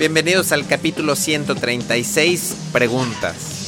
Bienvenidos 0.00 0.50
al 0.52 0.66
capítulo 0.66 1.14
136, 1.14 2.56
preguntas. 2.72 3.59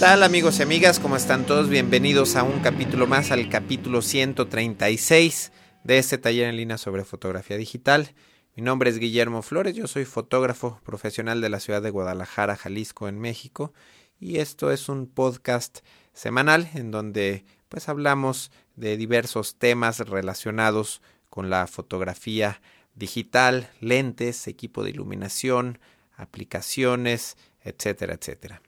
Tal 0.00 0.22
amigos 0.22 0.58
y 0.58 0.62
amigas? 0.62 0.98
¿Cómo 0.98 1.14
están 1.14 1.44
todos? 1.44 1.68
Bienvenidos 1.68 2.34
a 2.34 2.42
un 2.42 2.60
capítulo 2.60 3.06
más, 3.06 3.30
al 3.32 3.50
capítulo 3.50 4.00
136 4.00 5.52
de 5.84 5.98
este 5.98 6.16
taller 6.16 6.48
en 6.48 6.56
línea 6.56 6.78
sobre 6.78 7.04
fotografía 7.04 7.58
digital. 7.58 8.14
Mi 8.56 8.62
nombre 8.62 8.88
es 8.88 8.98
Guillermo 8.98 9.42
Flores, 9.42 9.74
yo 9.74 9.86
soy 9.86 10.06
fotógrafo 10.06 10.80
profesional 10.84 11.42
de 11.42 11.50
la 11.50 11.60
ciudad 11.60 11.82
de 11.82 11.90
Guadalajara, 11.90 12.56
Jalisco, 12.56 13.08
en 13.08 13.18
México. 13.18 13.74
Y 14.18 14.38
esto 14.38 14.70
es 14.70 14.88
un 14.88 15.06
podcast 15.06 15.80
semanal 16.14 16.70
en 16.72 16.90
donde 16.90 17.44
pues 17.68 17.90
hablamos 17.90 18.50
de 18.76 18.96
diversos 18.96 19.56
temas 19.58 19.98
relacionados 19.98 21.02
con 21.28 21.50
la 21.50 21.66
fotografía 21.66 22.62
digital, 22.94 23.68
lentes, 23.80 24.48
equipo 24.48 24.82
de 24.82 24.90
iluminación, 24.92 25.78
aplicaciones, 26.16 27.36
etcétera, 27.62 28.14
etcétera. 28.14 28.62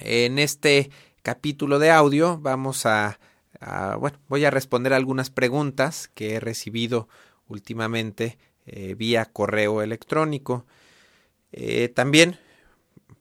En 0.00 0.38
este 0.38 0.90
capítulo 1.22 1.78
de 1.78 1.90
audio 1.90 2.38
vamos 2.38 2.86
a, 2.86 3.18
bueno, 3.98 4.18
voy 4.28 4.46
a 4.46 4.50
responder 4.50 4.94
algunas 4.94 5.28
preguntas 5.28 6.08
que 6.14 6.34
he 6.34 6.40
recibido 6.40 7.08
últimamente 7.48 8.38
eh, 8.64 8.94
vía 8.94 9.26
correo 9.26 9.82
electrónico. 9.82 10.64
Eh, 11.52 11.88
también, 11.88 12.38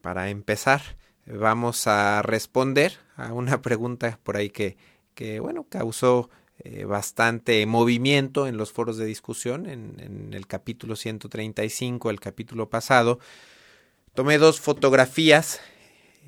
para 0.02 0.30
empezar, 0.30 0.82
vamos 1.26 1.86
a 1.86 2.22
responder 2.22 2.94
a 3.18 3.34
una 3.34 3.62
pregunta 3.62 4.18
por 4.24 4.38
ahí 4.38 4.50
que, 4.50 4.78
que 5.16 5.42
bueno, 5.42 5.66
causó 5.68 6.30
eh, 6.60 6.86
bastante 6.86 7.66
movimiento 7.66 8.48
en 8.48 8.56
los 8.56 8.72
foros 8.72 8.96
de 8.96 9.06
discusión 9.06 9.66
en, 9.66 10.00
en 10.00 10.34
el 10.34 10.48
capítulo 10.48 10.96
135, 10.96 12.10
el 12.10 12.22
capítulo 12.22 12.70
pasado. 12.70 13.20
Tomé 14.14 14.38
dos 14.38 14.62
fotografías 14.62 15.60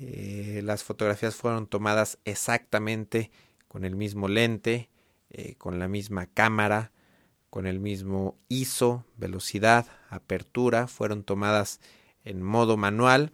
eh, 0.00 0.60
las 0.64 0.84
fotografías 0.84 1.34
fueron 1.34 1.66
tomadas 1.66 2.18
exactamente 2.24 3.30
con 3.68 3.84
el 3.84 3.96
mismo 3.96 4.28
lente, 4.28 4.90
eh, 5.30 5.54
con 5.56 5.78
la 5.78 5.88
misma 5.88 6.26
cámara, 6.26 6.92
con 7.50 7.66
el 7.66 7.80
mismo 7.80 8.36
ISO, 8.48 9.04
velocidad, 9.16 9.86
apertura, 10.08 10.88
fueron 10.88 11.22
tomadas 11.22 11.80
en 12.24 12.42
modo 12.42 12.76
manual 12.76 13.32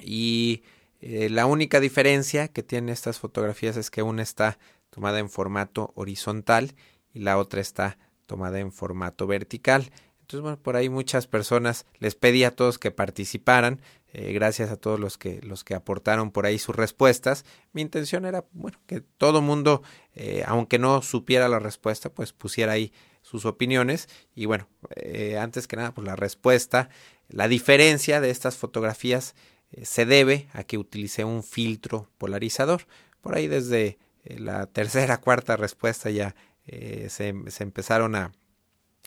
y 0.00 0.62
eh, 1.00 1.28
la 1.30 1.46
única 1.46 1.80
diferencia 1.80 2.48
que 2.48 2.62
tienen 2.62 2.90
estas 2.90 3.18
fotografías 3.18 3.76
es 3.76 3.90
que 3.90 4.02
una 4.02 4.22
está 4.22 4.58
tomada 4.90 5.18
en 5.18 5.30
formato 5.30 5.92
horizontal 5.94 6.74
y 7.12 7.20
la 7.20 7.38
otra 7.38 7.60
está 7.60 7.98
tomada 8.26 8.58
en 8.60 8.72
formato 8.72 9.26
vertical. 9.26 9.90
Entonces, 10.20 10.42
bueno, 10.42 10.58
por 10.58 10.76
ahí 10.76 10.88
muchas 10.88 11.26
personas 11.26 11.86
les 11.98 12.14
pedí 12.14 12.44
a 12.44 12.54
todos 12.54 12.78
que 12.78 12.90
participaran. 12.90 13.80
Eh, 14.18 14.32
gracias 14.32 14.70
a 14.70 14.78
todos 14.78 14.98
los 14.98 15.18
que, 15.18 15.42
los 15.42 15.62
que 15.62 15.74
aportaron 15.74 16.30
por 16.30 16.46
ahí 16.46 16.58
sus 16.58 16.74
respuestas. 16.74 17.44
Mi 17.74 17.82
intención 17.82 18.24
era, 18.24 18.46
bueno, 18.52 18.80
que 18.86 19.02
todo 19.02 19.42
mundo, 19.42 19.82
eh, 20.14 20.42
aunque 20.46 20.78
no 20.78 21.02
supiera 21.02 21.50
la 21.50 21.58
respuesta, 21.58 22.08
pues 22.08 22.32
pusiera 22.32 22.72
ahí 22.72 22.94
sus 23.20 23.44
opiniones. 23.44 24.08
Y 24.34 24.46
bueno, 24.46 24.70
eh, 24.94 25.36
antes 25.36 25.68
que 25.68 25.76
nada, 25.76 25.92
pues 25.92 26.06
la 26.06 26.16
respuesta, 26.16 26.88
la 27.28 27.46
diferencia 27.46 28.22
de 28.22 28.30
estas 28.30 28.56
fotografías 28.56 29.34
se 29.82 30.06
debe 30.06 30.48
a 30.54 30.64
que 30.64 30.78
utilicé 30.78 31.24
un 31.24 31.42
filtro 31.42 32.08
polarizador. 32.16 32.86
Por 33.20 33.36
ahí 33.36 33.48
desde 33.48 33.98
la 34.24 34.64
tercera, 34.64 35.18
cuarta 35.20 35.58
respuesta 35.58 36.08
ya 36.08 36.34
se, 36.64 37.34
se 37.48 37.62
empezaron 37.62 38.14
a 38.14 38.32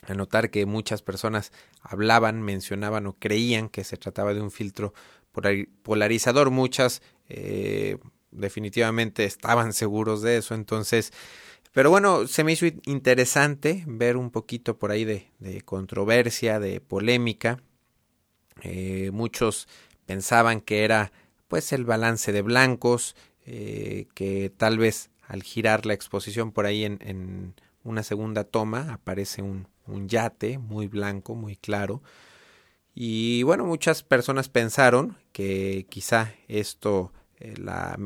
a 0.06 0.14
notar 0.14 0.50
que 0.50 0.66
muchas 0.66 1.02
personas 1.02 1.52
hablaban, 1.82 2.42
mencionaban 2.42 3.06
o 3.06 3.16
creían 3.18 3.68
que 3.68 3.84
se 3.84 3.96
trataba 3.96 4.34
de 4.34 4.40
un 4.40 4.50
filtro 4.50 4.94
polarizador. 5.82 6.50
Muchas 6.50 7.02
eh, 7.28 7.98
definitivamente 8.30 9.24
estaban 9.24 9.72
seguros 9.72 10.22
de 10.22 10.38
eso. 10.38 10.54
Entonces, 10.54 11.12
pero 11.72 11.90
bueno, 11.90 12.26
se 12.26 12.44
me 12.44 12.52
hizo 12.52 12.66
interesante 12.86 13.84
ver 13.86 14.16
un 14.16 14.30
poquito 14.30 14.78
por 14.78 14.90
ahí 14.90 15.04
de, 15.04 15.62
controversia, 15.64 16.58
de 16.58 16.80
polémica. 16.80 17.62
Eh, 18.62 19.10
muchos 19.12 19.68
pensaban 20.06 20.60
que 20.60 20.84
era 20.84 21.12
pues 21.48 21.72
el 21.72 21.84
balance 21.84 22.32
de 22.32 22.42
blancos, 22.42 23.16
eh, 23.46 24.06
que 24.14 24.52
tal 24.56 24.78
vez 24.78 25.10
al 25.22 25.42
girar 25.42 25.86
la 25.86 25.94
exposición 25.94 26.50
por 26.52 26.66
ahí 26.66 26.84
en, 26.84 26.98
en 27.02 27.54
una 27.82 28.02
segunda 28.02 28.44
toma 28.44 28.92
aparece 28.92 29.42
un, 29.42 29.68
un 29.86 30.08
yate 30.08 30.58
muy 30.58 30.86
blanco, 30.86 31.34
muy 31.34 31.56
claro. 31.56 32.02
Y 32.94 33.42
bueno, 33.44 33.64
muchas 33.64 34.02
personas 34.02 34.48
pensaron 34.48 35.16
que 35.32 35.86
quizá 35.88 36.34
esto, 36.48 37.12
eh, 37.38 37.54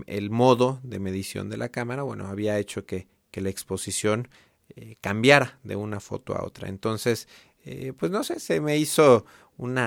el 0.06 0.30
modo 0.30 0.80
de 0.82 0.98
medición 0.98 1.48
de 1.48 1.56
la 1.56 1.68
cámara, 1.68 2.02
bueno, 2.02 2.26
había 2.26 2.58
hecho 2.58 2.84
que, 2.86 3.08
que 3.30 3.40
la 3.40 3.50
exposición 3.50 4.28
eh, 4.76 4.96
cambiara 5.00 5.58
de 5.62 5.76
una 5.76 6.00
foto 6.00 6.34
a 6.34 6.44
otra. 6.44 6.68
Entonces, 6.68 7.28
eh, 7.64 7.92
pues 7.96 8.12
no 8.12 8.24
sé, 8.24 8.40
se 8.40 8.60
me 8.60 8.76
hizo 8.76 9.24
un 9.56 9.78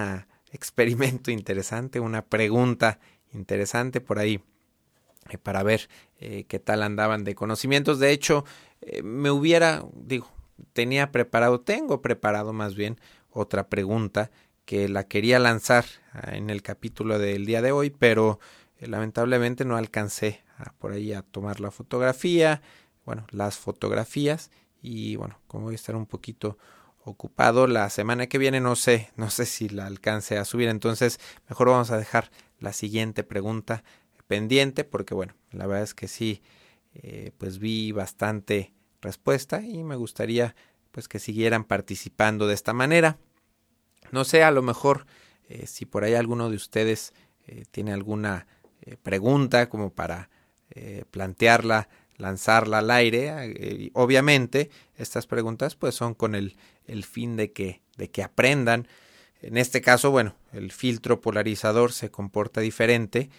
experimento 0.52 1.32
interesante, 1.32 2.00
una 2.00 2.26
pregunta 2.26 3.00
interesante 3.34 4.02
por 4.02 4.20
ahí 4.20 4.42
para 5.38 5.64
ver 5.64 5.90
qué 6.20 6.62
tal 6.64 6.84
andaban 6.84 7.24
de 7.24 7.36
conocimientos. 7.36 8.00
De 8.00 8.12
hecho, 8.12 8.46
me 9.04 9.30
hubiera, 9.30 9.84
digo, 9.94 10.28
tenía 10.74 11.12
preparado, 11.12 11.62
tengo 11.62 12.02
preparado 12.02 12.54
más 12.54 12.76
bien 12.76 13.00
otra 13.30 13.68
pregunta 13.68 14.32
que 14.66 14.90
la 14.90 15.06
quería 15.06 15.40
lanzar 15.40 15.86
ah, 16.12 16.36
en 16.36 16.50
el 16.50 16.62
capítulo 16.62 17.20
del 17.20 17.46
día 17.46 17.62
de 17.62 17.72
hoy, 17.72 17.90
pero 17.90 18.40
eh, 18.80 18.88
lamentablemente 18.88 19.64
no 19.66 19.78
alcancé 19.78 20.44
a, 20.58 20.74
por 20.74 20.92
ahí 20.92 21.14
a 21.14 21.22
tomar 21.22 21.60
la 21.60 21.72
fotografía, 21.72 22.62
bueno, 23.06 23.26
las 23.32 23.58
fotografías 23.58 24.52
y 24.82 25.16
bueno, 25.16 25.40
como 25.48 25.66
voy 25.66 25.74
a 25.74 25.76
estar 25.76 25.96
un 25.96 26.06
poquito 26.06 26.58
ocupado 27.04 27.68
la 27.68 27.90
semana 27.90 28.28
que 28.28 28.38
viene 28.38 28.60
no 28.60 28.76
sé, 28.76 29.10
no 29.16 29.30
sé 29.30 29.46
si 29.46 29.70
la 29.70 29.86
alcance 29.86 30.38
a 30.38 30.44
subir, 30.44 30.68
entonces 30.68 31.20
mejor 31.48 31.70
vamos 31.70 31.92
a 31.92 31.98
dejar 31.98 32.30
la 32.60 32.74
siguiente 32.74 33.24
pregunta 33.24 33.84
pendiente 34.28 34.84
porque 34.84 35.14
bueno, 35.14 35.34
la 35.52 35.66
verdad 35.66 35.84
es 35.84 35.94
que 35.94 36.08
sí, 36.08 36.42
eh, 36.94 37.32
pues 37.38 37.60
vi 37.60 37.92
bastante 37.92 38.74
respuesta 39.02 39.62
y 39.62 39.84
me 39.84 39.96
gustaría 39.96 40.56
pues 40.92 41.08
que 41.08 41.20
siguieran 41.20 41.64
participando 41.64 42.48
de 42.48 42.54
esta 42.54 42.74
manera. 42.74 43.18
No 44.12 44.26
sé, 44.26 44.44
a 44.44 44.52
lo 44.52 44.62
mejor 44.62 45.06
eh, 45.50 45.68
si 45.68 45.86
por 45.86 46.04
ahí 46.04 46.14
alguno 46.14 46.50
de 46.50 46.56
ustedes 46.56 47.14
eh, 47.48 47.66
tiene 47.72 47.94
alguna 47.94 48.48
pregunta 49.04 49.68
como 49.68 49.90
para 49.90 50.30
plantearla, 51.12 51.90
lanzarla 52.16 52.78
al 52.78 52.90
aire. 52.90 53.92
obviamente 53.94 54.70
estas 54.96 55.28
preguntas 55.28 55.76
pues 55.76 55.94
son 55.94 56.14
con 56.14 56.36
el, 56.36 56.56
el 56.86 57.04
fin 57.04 57.36
de 57.36 57.52
que, 57.52 57.82
de 57.98 58.10
que 58.10 58.24
aprendan. 58.24 58.88
En 59.42 59.58
este 59.58 59.82
caso, 59.82 60.10
bueno, 60.10 60.36
el 60.52 60.72
filtro 60.72 61.22
polarizador 61.22 61.92
se 61.92 62.10
comporta 62.10 62.62
diferente. 62.62 63.30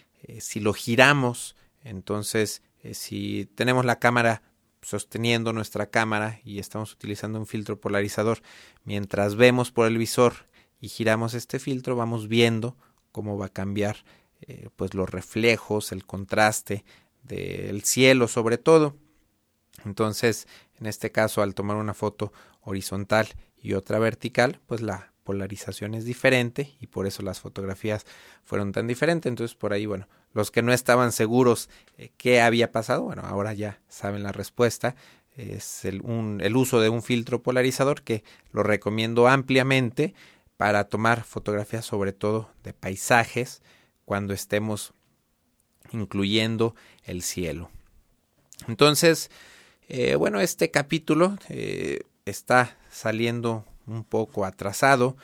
Si 0.41 0.61
lo 0.61 0.73
giramos, 0.73 1.57
entonces 1.83 2.63
si 2.93 3.47
tenemos 3.55 3.85
la 3.85 3.99
cámara 3.99 4.43
sosteniendo 4.83 5.53
nuestra 5.53 5.91
cámara 5.91 6.41
y 6.45 6.59
estamos 6.59 6.93
utilizando 6.93 7.39
un 7.39 7.47
filtro 7.47 7.81
polarizador, 7.81 8.41
mientras 8.85 9.37
vemos 9.37 9.71
por 9.71 9.87
el 9.87 9.99
visor 9.99 10.47
y 10.81 10.89
giramos 10.89 11.35
este 11.35 11.59
filtro, 11.59 11.97
vamos 11.97 12.29
viendo 12.29 12.77
cómo 13.13 13.37
va 13.37 13.47
a 13.47 13.53
cambiar 13.53 14.05
eh, 14.43 14.69
pues 14.77 14.95
los 14.95 15.11
reflejos, 15.11 15.93
el 15.93 16.07
contraste 16.07 16.85
del 17.23 17.83
cielo 17.83 18.29
sobre 18.29 18.59
todo. 18.59 18.97
Entonces, 19.85 20.47
en 20.81 20.87
este 20.87 21.11
caso, 21.11 21.43
al 21.43 21.55
tomar 21.55 21.77
una 21.77 21.95
foto 21.95 22.33
horizontal 22.63 23.29
y 23.61 23.75
otra 23.75 23.99
vertical, 23.99 24.61
pues 24.67 24.81
la 24.81 25.13
polarización 25.29 25.93
es 25.93 26.07
diferente 26.07 26.75
y 26.81 26.87
por 26.87 27.07
eso 27.07 27.23
las 27.23 27.39
fotografías 27.39 28.07
fueron 28.45 28.73
tan 28.73 28.87
diferentes. 28.87 29.29
Entonces, 29.29 29.55
por 29.55 29.75
ahí, 29.75 29.85
bueno, 29.85 30.09
los 30.33 30.51
que 30.51 30.63
no 30.63 30.73
estaban 30.73 31.13
seguros 31.13 31.69
eh, 31.99 32.13
qué 32.17 32.41
había 32.41 32.73
pasado, 32.73 33.03
bueno, 33.03 33.21
ahora 33.27 33.53
ya 33.53 33.79
saben 33.89 34.23
la 34.23 34.33
respuesta. 34.33 34.97
Es 35.37 35.85
el, 35.85 36.01
uso 36.57 36.81
de 36.81 36.89
un 36.89 37.03
filtro 37.03 37.43
polarizador 37.43 38.01
que 38.01 38.25
lo 38.53 38.63
recomiendo 38.63 39.29
ampliamente 39.29 40.15
para 40.57 40.85
tomar 40.85 41.25
fotografías 41.25 41.85
sobre 41.85 42.15
todo 42.15 42.51
de 42.65 42.73
paisajes 42.73 43.61
cuando 44.07 44.33
estemos 44.33 44.95
incluyendo 45.93 46.75
el 47.05 47.21
cielo. 47.21 47.71
Entonces, 48.67 49.31
eh, 49.89 50.15
bueno, 50.15 50.41
este 50.41 50.71
capítulo 50.71 51.37
eh, 51.51 52.01
está 52.25 52.79
saliendo 52.91 53.67
un 53.89 54.05
poco 54.05 54.45
atrasado. 54.45 55.17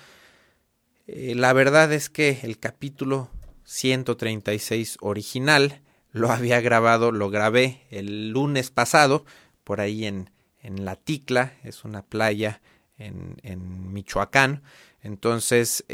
Eh, 1.06 1.34
la 1.34 1.52
verdad 1.52 1.92
es 1.92 2.10
que 2.10 2.40
el 2.42 2.58
capítulo 2.58 3.28
136 3.64 4.98
original 5.00 5.82
lo 6.12 6.30
había 6.30 6.60
grabado, 6.60 7.12
lo 7.12 7.30
grabé 7.30 7.82
el 7.90 8.30
lunes 8.30 8.70
pasado, 8.70 9.24
por 9.64 9.80
ahí 9.80 10.06
en, 10.06 10.30
en 10.62 10.84
La 10.84 10.96
Ticla, 10.96 11.54
es 11.62 11.84
una 11.84 12.02
playa 12.02 12.60
en, 12.98 13.36
en 13.42 13.92
Michoacán. 13.92 14.62
Entonces, 15.02 15.84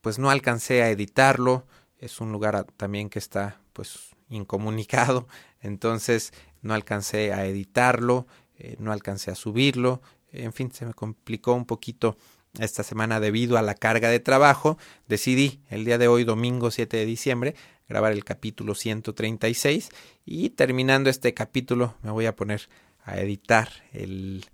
pues 0.00 0.18
no 0.18 0.30
alcancé 0.30 0.82
a 0.82 0.90
editarlo. 0.90 1.66
Es 1.98 2.20
un 2.20 2.32
lugar 2.32 2.64
también 2.76 3.10
que 3.10 3.18
está 3.18 3.60
pues 3.72 4.10
incomunicado. 4.28 5.28
Entonces, 5.60 6.32
no 6.62 6.74
alcancé 6.74 7.32
a 7.32 7.46
editarlo, 7.46 8.26
eh, 8.56 8.76
no 8.78 8.92
alcancé 8.92 9.30
a 9.30 9.34
subirlo, 9.34 10.02
en 10.32 10.52
fin, 10.52 10.70
se 10.72 10.86
me 10.86 10.94
complicó 10.94 11.54
un 11.54 11.66
poquito 11.66 12.16
esta 12.58 12.82
semana 12.82 13.20
debido 13.20 13.58
a 13.58 13.62
la 13.62 13.74
carga 13.74 14.08
de 14.10 14.20
trabajo. 14.20 14.78
Decidí 15.06 15.60
el 15.68 15.84
día 15.84 15.98
de 15.98 16.08
hoy, 16.08 16.24
domingo 16.24 16.70
7 16.70 16.96
de 16.96 17.06
diciembre, 17.06 17.54
grabar 17.88 18.12
el 18.12 18.24
capítulo 18.24 18.74
136 18.74 19.90
y 20.24 20.50
terminando 20.50 21.10
este 21.10 21.34
capítulo 21.34 21.94
me 22.02 22.10
voy 22.10 22.26
a 22.26 22.36
poner 22.36 22.68
a 23.04 23.20
editar 23.20 23.68
el, 23.92 24.44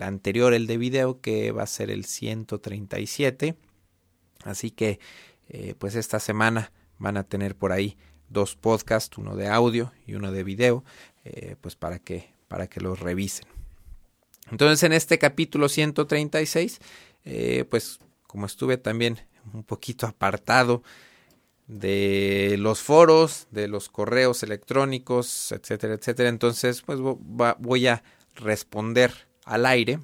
anterior, 0.00 0.54
el 0.54 0.66
de 0.66 0.76
video, 0.76 1.20
que 1.20 1.52
va 1.52 1.62
a 1.62 1.66
ser 1.66 1.90
el 1.90 2.04
137. 2.04 3.56
Así 4.44 4.70
que, 4.70 4.98
eh, 5.48 5.74
pues 5.78 5.94
esta 5.94 6.18
semana 6.18 6.72
van 6.98 7.16
a 7.16 7.24
tener 7.24 7.56
por 7.56 7.72
ahí 7.72 7.96
dos 8.28 8.56
podcasts, 8.56 9.18
uno 9.18 9.36
de 9.36 9.48
audio 9.48 9.92
y 10.06 10.14
uno 10.14 10.32
de 10.32 10.42
video. 10.42 10.84
Eh, 11.24 11.56
pues 11.60 11.76
para 11.76 11.98
que, 12.00 12.30
para 12.48 12.66
que 12.66 12.80
los 12.80 12.98
revisen. 13.00 13.55
Entonces 14.50 14.82
en 14.82 14.92
este 14.92 15.18
capítulo 15.18 15.68
136, 15.68 16.80
eh, 17.24 17.64
pues 17.68 17.98
como 18.26 18.46
estuve 18.46 18.76
también 18.76 19.18
un 19.52 19.64
poquito 19.64 20.06
apartado 20.06 20.82
de 21.66 22.56
los 22.58 22.80
foros, 22.82 23.48
de 23.50 23.66
los 23.68 23.88
correos 23.88 24.42
electrónicos, 24.42 25.50
etcétera, 25.52 25.94
etcétera, 25.94 26.28
entonces 26.28 26.82
pues 26.82 27.00
voy 27.00 27.86
a 27.88 28.04
responder 28.36 29.12
al 29.44 29.66
aire 29.66 29.98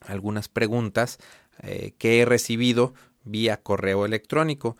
algunas 0.00 0.48
preguntas 0.48 1.18
eh, 1.62 1.92
que 1.98 2.20
he 2.20 2.24
recibido 2.24 2.94
vía 3.24 3.62
correo 3.62 4.04
electrónico. 4.04 4.76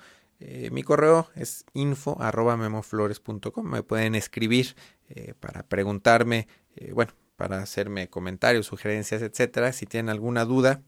mi 0.71 0.83
correo 0.83 1.29
es 1.37 1.65
info 1.75 2.21
arroba 2.21 2.57
memoflores.com. 2.57 3.65
Me 3.65 3.83
pueden 3.85 4.17
escribir 4.17 4.75
eh, 5.15 5.35
para 5.39 5.63
preguntarme, 5.63 6.49
eh, 6.75 6.93
bueno, 6.93 7.13
para 7.43 7.61
hacerme 7.61 8.09
comentarios, 8.09 8.67
sugerencias, 8.67 9.21
etcétera. 9.21 9.73
Si 9.73 9.85
tienen 9.85 10.11
alguna 10.11 10.45
duda 10.45 10.81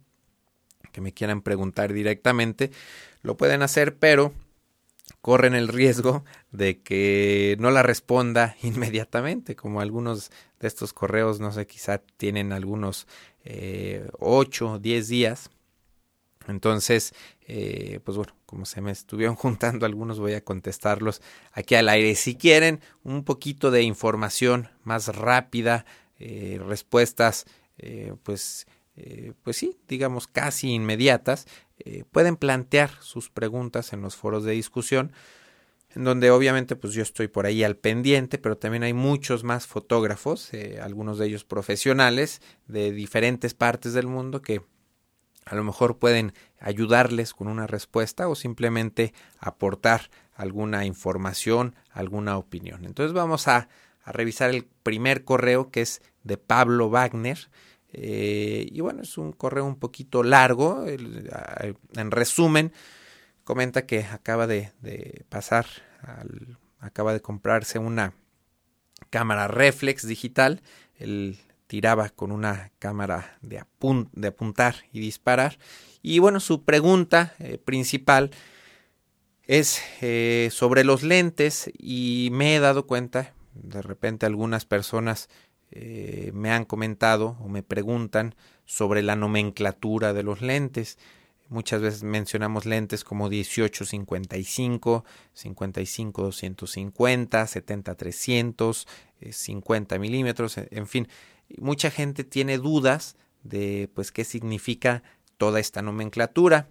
que 0.93 1.01
me 1.01 1.13
quieran 1.13 1.43
preguntar 1.43 1.93
directamente, 1.93 2.71
lo 3.23 3.37
pueden 3.37 3.63
hacer, 3.63 3.97
pero 3.97 4.33
corren 5.21 5.57
el 5.57 5.67
riesgo 5.67 6.25
de 6.53 6.81
que 6.81 7.57
no 7.59 7.73
la 7.73 7.83
responda 7.83 8.55
inmediatamente, 8.63 9.57
como 9.57 9.81
algunos 9.81 10.31
de 10.61 10.69
estos 10.69 10.93
correos, 10.93 11.41
no 11.41 11.51
sé, 11.51 11.67
quizá 11.67 11.99
tienen 11.99 12.53
algunos 12.53 13.09
eh, 13.45 14.09
8 14.21 14.75
o 14.75 14.79
10 14.79 15.09
días 15.09 15.51
entonces, 16.47 17.15
eh, 17.47 18.01
pues 18.05 18.17
bueno, 18.17 18.35
como 18.47 18.65
se 18.67 18.81
me 18.81 18.93
estuvieron 18.93 19.35
juntando 19.37 19.87
algunos, 19.87 20.19
voy 20.19 20.35
a 20.35 20.45
contestarlos 20.45 21.23
aquí 21.53 21.75
al 21.75 21.89
aire. 21.89 22.15
Si 22.15 22.37
quieren 22.37 22.81
un 23.03 23.25
poquito 23.25 23.71
de 23.71 23.83
información 23.83 24.69
más 24.83 25.09
rápida, 25.09 25.85
eh, 26.27 26.59
respuestas, 26.59 27.45
eh, 27.77 28.15
pues, 28.23 28.67
pues 29.43 29.57
sí, 29.57 29.77
digamos 29.89 30.29
casi 30.29 30.71
inmediatas, 30.71 31.49
pueden 32.13 32.37
plantear 32.37 32.93
sus 33.01 33.29
preguntas 33.29 33.93
en 33.93 34.03
los 34.03 34.15
foros 34.15 34.45
de 34.45 34.53
discusión 34.53 35.13
en 35.97 36.05
donde 36.05 36.31
obviamente 36.31 36.77
pues 36.77 36.93
yo 36.93 37.03
estoy 37.03 37.27
por 37.27 37.45
ahí 37.45 37.65
al 37.65 37.77
pendiente, 37.77 38.39
pero 38.39 38.57
también 38.57 38.85
hay 38.85 38.93
muchos 38.93 39.43
más 39.43 39.67
fotógrafos, 39.67 40.53
algunos 40.81 41.19
de 41.19 41.27
ellos 41.27 41.45
profesionales 41.45 42.41
de 42.69 42.93
diferentes 42.93 43.53
partes 43.53 43.95
del 43.95 44.07
mundo 44.07 44.43
que 44.43 44.63
a 45.45 45.55
lo 45.55 45.65
mejor 45.65 45.99
pueden 45.99 46.33
ayudarles 46.61 47.35
con 47.35 47.49
una 47.49 47.67
respuesta 47.67 48.29
o 48.29 48.35
simplemente 48.35 49.13
aportar 49.39 50.11
alguna 50.35 50.85
información, 50.85 51.75
alguna 51.91 52.37
opinión. 52.39 52.85
Entonces 52.85 53.13
vamos 53.13 53.49
a, 53.49 53.69
revisar 54.07 54.51
el 54.51 54.67
primer 54.83 55.25
correo 55.25 55.71
que 55.71 55.81
es 55.81 56.03
de 56.25 56.37
Pablo 56.37 56.91
Wagner. 56.91 57.39
Eh, 57.93 58.67
y 58.73 58.81
bueno, 58.81 59.03
es 59.03 59.17
un 59.17 59.33
correo 59.33 59.65
un 59.65 59.77
poquito 59.77 60.23
largo. 60.23 60.85
en 60.87 62.11
resumen, 62.11 62.73
comenta 63.45 63.87
que 63.87 64.01
acaba 64.05 64.47
de, 64.47 64.73
pasar, 65.29 65.67
acaba 66.81 67.13
de 67.13 67.21
comprarse 67.21 67.79
una 67.79 68.15
cámara 69.11 69.47
reflex 69.47 70.07
digital. 70.07 70.61
El 70.97 71.39
tiraba 71.67 72.09
con 72.09 72.31
una 72.33 72.71
cámara 72.79 73.39
de, 73.43 73.59
apuntar 73.59 74.77
y 74.93 75.01
disparar. 75.01 75.59
Y 76.03 76.19
bueno, 76.19 76.41
su 76.41 76.63
pregunta 76.65 77.35
eh, 77.39 77.59
principal 77.59 78.31
es 79.47 79.83
eh, 80.01 80.49
sobre 80.53 80.85
los 80.85 81.03
lentes 81.03 81.71
y 81.79 82.29
me 82.33 82.57
he 82.57 82.61
dado 82.61 82.87
cuenta, 82.87 83.35
de 83.55 83.83
repente 83.83 84.27
algunas 84.27 84.65
personas 84.65 85.29
eh, 85.75 86.31
me 86.33 86.51
han 86.51 86.65
comentado 86.65 87.37
o 87.41 87.49
me 87.49 87.63
preguntan 87.63 88.35
sobre 88.65 89.03
la 89.03 89.17
nomenclatura 89.17 90.13
de 90.13 90.23
los 90.23 90.41
lentes. 90.41 90.99
Muchas 91.49 91.83
veces 91.83 92.03
mencionamos 92.03 92.65
lentes 92.65 93.05
como 93.05 93.29
1855, 93.29 95.05
55 95.35 96.23
250, 96.23 97.47
70 97.47 97.95
300, 97.95 98.89
50 99.31 99.99
milímetros, 99.99 100.57
en 100.57 100.87
fin 100.87 101.09
mucha 101.59 101.91
gente 101.91 102.25
tiene 102.25 102.59
dudas 102.59 103.17
de 103.43 103.91
pues 103.95 104.13
qué 104.13 104.25
significa 104.25 105.03
toda 105.37 105.61
esta 105.61 105.83
nomenclatura. 105.83 106.69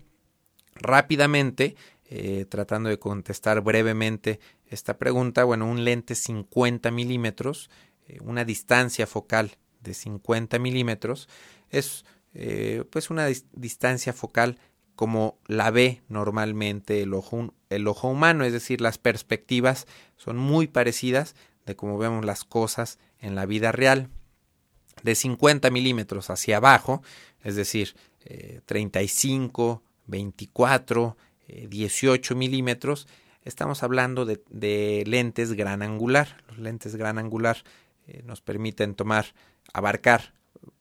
Rápidamente, 0.76 1.76
eh, 2.06 2.46
tratando 2.50 2.90
de 2.90 2.98
contestar 2.98 3.62
brevemente 3.62 4.40
esta 4.68 4.98
pregunta, 4.98 5.44
bueno, 5.44 5.70
un 5.70 5.84
lente 5.84 6.16
50 6.16 6.90
milímetros, 6.90 7.70
eh, 8.08 8.20
una 8.22 8.46
distancia 8.46 9.08
focal 9.08 9.58
de 9.82 9.94
50 9.94 10.60
milímetros, 10.60 11.30
es 11.70 12.06
eh, 12.34 12.84
pues 12.90 13.10
una 13.10 13.28
distancia 13.54 14.14
focal 14.14 14.58
como 14.96 15.40
la 15.48 15.72
ve 15.72 16.02
normalmente 16.08 17.02
el 17.02 17.14
ojo, 17.14 17.54
el 17.70 17.88
ojo 17.88 18.10
humano, 18.10 18.46
es 18.46 18.54
decir, 18.54 18.80
las 18.82 18.98
perspectivas 18.98 19.88
son 20.18 20.38
muy 20.38 20.68
parecidas 20.68 21.36
de 21.66 21.76
cómo 21.76 21.98
vemos 21.98 22.26
las 22.26 22.44
cosas 22.44 23.00
en 23.20 23.36
la 23.36 23.46
vida 23.46 23.72
real 23.72 24.10
de 25.02 25.16
50 25.16 25.72
milímetros 25.72 26.30
hacia 26.30 26.58
abajo, 26.58 27.02
es 27.42 27.56
decir, 27.56 27.96
35, 28.66 29.84
24, 30.08 31.18
18 31.68 32.36
milímetros, 32.36 33.08
estamos 33.46 33.84
hablando 33.84 34.26
de, 34.26 35.04
lentes 35.06 35.54
gran 35.54 35.82
angular. 35.82 36.44
Los 36.48 36.60
lentes 36.60 36.96
gran 36.96 37.18
angular 37.18 37.58
eh, 38.14 38.22
nos 38.24 38.42
permiten 38.42 38.94
tomar, 38.94 39.26
abarcar, 39.74 40.34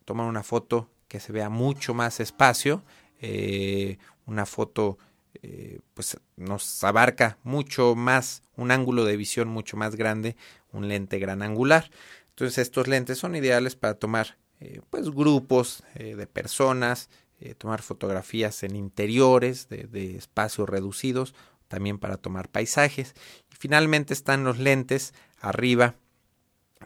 tomar 0.04 0.26
una 0.28 0.42
foto 0.42 0.90
que 1.08 1.18
se 1.18 1.32
vea 1.32 1.48
mucho 1.48 1.94
más 1.94 2.20
espacio, 2.20 2.84
eh, 3.20 3.96
una 4.26 4.44
foto 4.44 4.98
eh, 5.42 5.80
pues 5.94 6.18
nos 6.36 6.84
abarca 6.84 7.38
mucho 7.42 7.94
más, 7.94 8.42
un 8.54 8.70
ángulo 8.70 9.06
de 9.06 9.16
visión 9.16 9.48
mucho 9.48 9.78
más 9.78 9.96
grande, 9.96 10.36
un 10.72 10.88
lente 10.88 11.18
gran 11.18 11.42
angular. 11.42 11.90
Entonces 12.28 12.58
estos 12.58 12.86
lentes 12.86 13.16
son 13.18 13.34
ideales 13.34 13.76
para 13.76 13.94
tomar 13.94 14.36
pues 14.90 15.10
grupos 15.10 15.82
de 15.96 16.24
personas, 16.28 17.10
tomar 17.58 17.82
fotografías 17.82 18.62
en 18.62 18.76
interiores 18.76 19.68
de, 19.68 20.14
espacios 20.14 20.68
reducidos, 20.68 21.34
también 21.66 21.98
para 21.98 22.16
tomar 22.16 22.48
paisajes. 22.48 23.14
Y 23.50 23.56
finalmente 23.58 24.14
están 24.14 24.44
los 24.44 24.60
lentes 24.60 25.14
arriba 25.40 25.96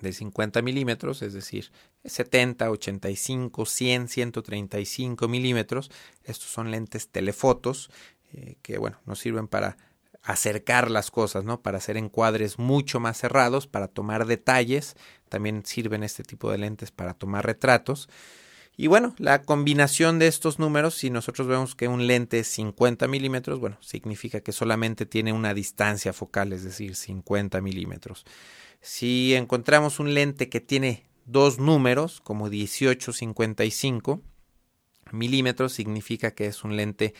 de 0.03 0.13
50 0.13 0.63
milímetros, 0.63 1.23
es 1.23 1.33
decir, 1.33 1.71
70, 2.05 2.71
85, 2.71 3.67
100, 3.67 4.09
135 4.09 5.29
milímetros. 5.29 5.91
Estos 6.25 6.51
son 6.51 6.71
lentes 6.71 7.09
telefotos 7.09 7.91
que 8.63 8.79
bueno, 8.79 8.99
nos 9.07 9.19
sirven 9.19 9.49
para 9.49 9.77
acercar 10.23 10.91
las 10.91 11.11
cosas, 11.11 11.45
¿no? 11.45 11.63
Para 11.63 11.79
hacer 11.79 11.97
encuadres 11.97 12.59
mucho 12.59 12.99
más 12.99 13.17
cerrados, 13.19 13.67
para 13.67 13.87
tomar 13.89 14.27
detalles. 14.27 14.97
También 15.29 15.65
sirven 15.65 16.03
este 16.03 16.25
tipo 16.25 16.51
de 16.51 16.59
lentes 16.59 16.91
para 16.91 17.15
tomar 17.15 17.47
retratos. 17.47 18.09
Y 18.79 18.89
bueno, 18.89 19.15
la 19.19 19.43
combinación 19.43 20.19
de 20.19 20.27
estos 20.27 20.59
números, 20.59 20.95
si 20.97 21.09
nosotros 21.09 21.49
vemos 21.49 21.75
que 21.75 21.89
un 21.89 22.07
lente 22.07 22.41
es 22.41 22.49
50 22.49 23.09
milímetros, 23.09 23.59
bueno, 23.59 23.79
significa 23.81 24.41
que 24.41 24.53
solamente 24.53 25.07
tiene 25.07 25.33
una 25.33 25.55
distancia 25.55 26.13
focal, 26.13 26.53
es 26.53 26.63
decir, 26.63 26.95
50 26.95 27.63
milímetros. 27.63 28.27
Si 28.83 29.35
encontramos 29.35 29.99
un 29.99 30.13
lente 30.13 30.51
que 30.51 30.61
tiene 30.61 31.07
dos 31.25 31.59
números, 31.59 32.21
como 32.21 32.51
18-55 32.51 34.21
milímetros, 35.11 35.73
significa 35.73 36.33
que 36.33 36.47
es 36.47 36.63
un 36.63 36.77
lente 36.77 37.15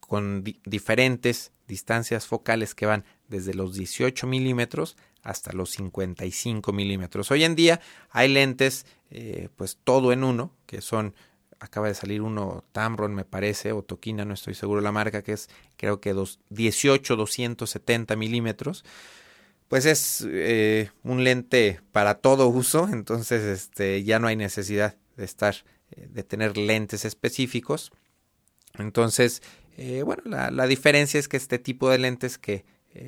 con 0.00 0.42
diferentes 0.66 1.52
distancias 1.68 2.26
focales 2.26 2.74
que 2.74 2.86
van 2.86 3.04
desde 3.28 3.54
los 3.54 3.74
18 3.74 4.26
milímetros 4.26 4.96
hasta 5.24 5.52
los 5.52 5.70
55 5.70 6.72
milímetros. 6.72 7.30
Hoy 7.30 7.44
en 7.44 7.56
día 7.56 7.80
hay 8.10 8.28
lentes, 8.28 8.86
eh, 9.10 9.48
pues 9.56 9.78
todo 9.82 10.12
en 10.12 10.22
uno, 10.22 10.52
que 10.66 10.82
son, 10.82 11.14
acaba 11.58 11.88
de 11.88 11.94
salir 11.94 12.20
uno 12.20 12.62
Tamron, 12.72 13.14
me 13.14 13.24
parece, 13.24 13.72
o 13.72 13.82
Tokina, 13.82 14.26
no 14.26 14.34
estoy 14.34 14.54
seguro 14.54 14.82
la 14.82 14.92
marca, 14.92 15.22
que 15.22 15.32
es 15.32 15.48
creo 15.76 16.00
que 16.00 16.12
dos, 16.12 16.40
18 16.50 17.16
270 17.16 18.14
milímetros. 18.16 18.84
Pues 19.68 19.86
es 19.86 20.24
eh, 20.28 20.90
un 21.02 21.24
lente 21.24 21.80
para 21.90 22.16
todo 22.16 22.46
uso, 22.48 22.86
entonces 22.92 23.42
este, 23.42 24.04
ya 24.04 24.18
no 24.18 24.28
hay 24.28 24.36
necesidad 24.36 24.98
de 25.16 25.24
estar, 25.24 25.56
eh, 25.90 26.06
de 26.10 26.22
tener 26.22 26.58
lentes 26.58 27.06
específicos. 27.06 27.92
Entonces, 28.78 29.42
bueno, 30.04 30.22
la, 30.26 30.50
la, 30.50 30.66
diferencia 30.66 31.18
es 31.18 31.26
que 31.26 31.36
este 31.36 31.58
tipo 31.58 31.90
de 31.90 31.98
lentes 31.98 32.38
que 32.38 32.64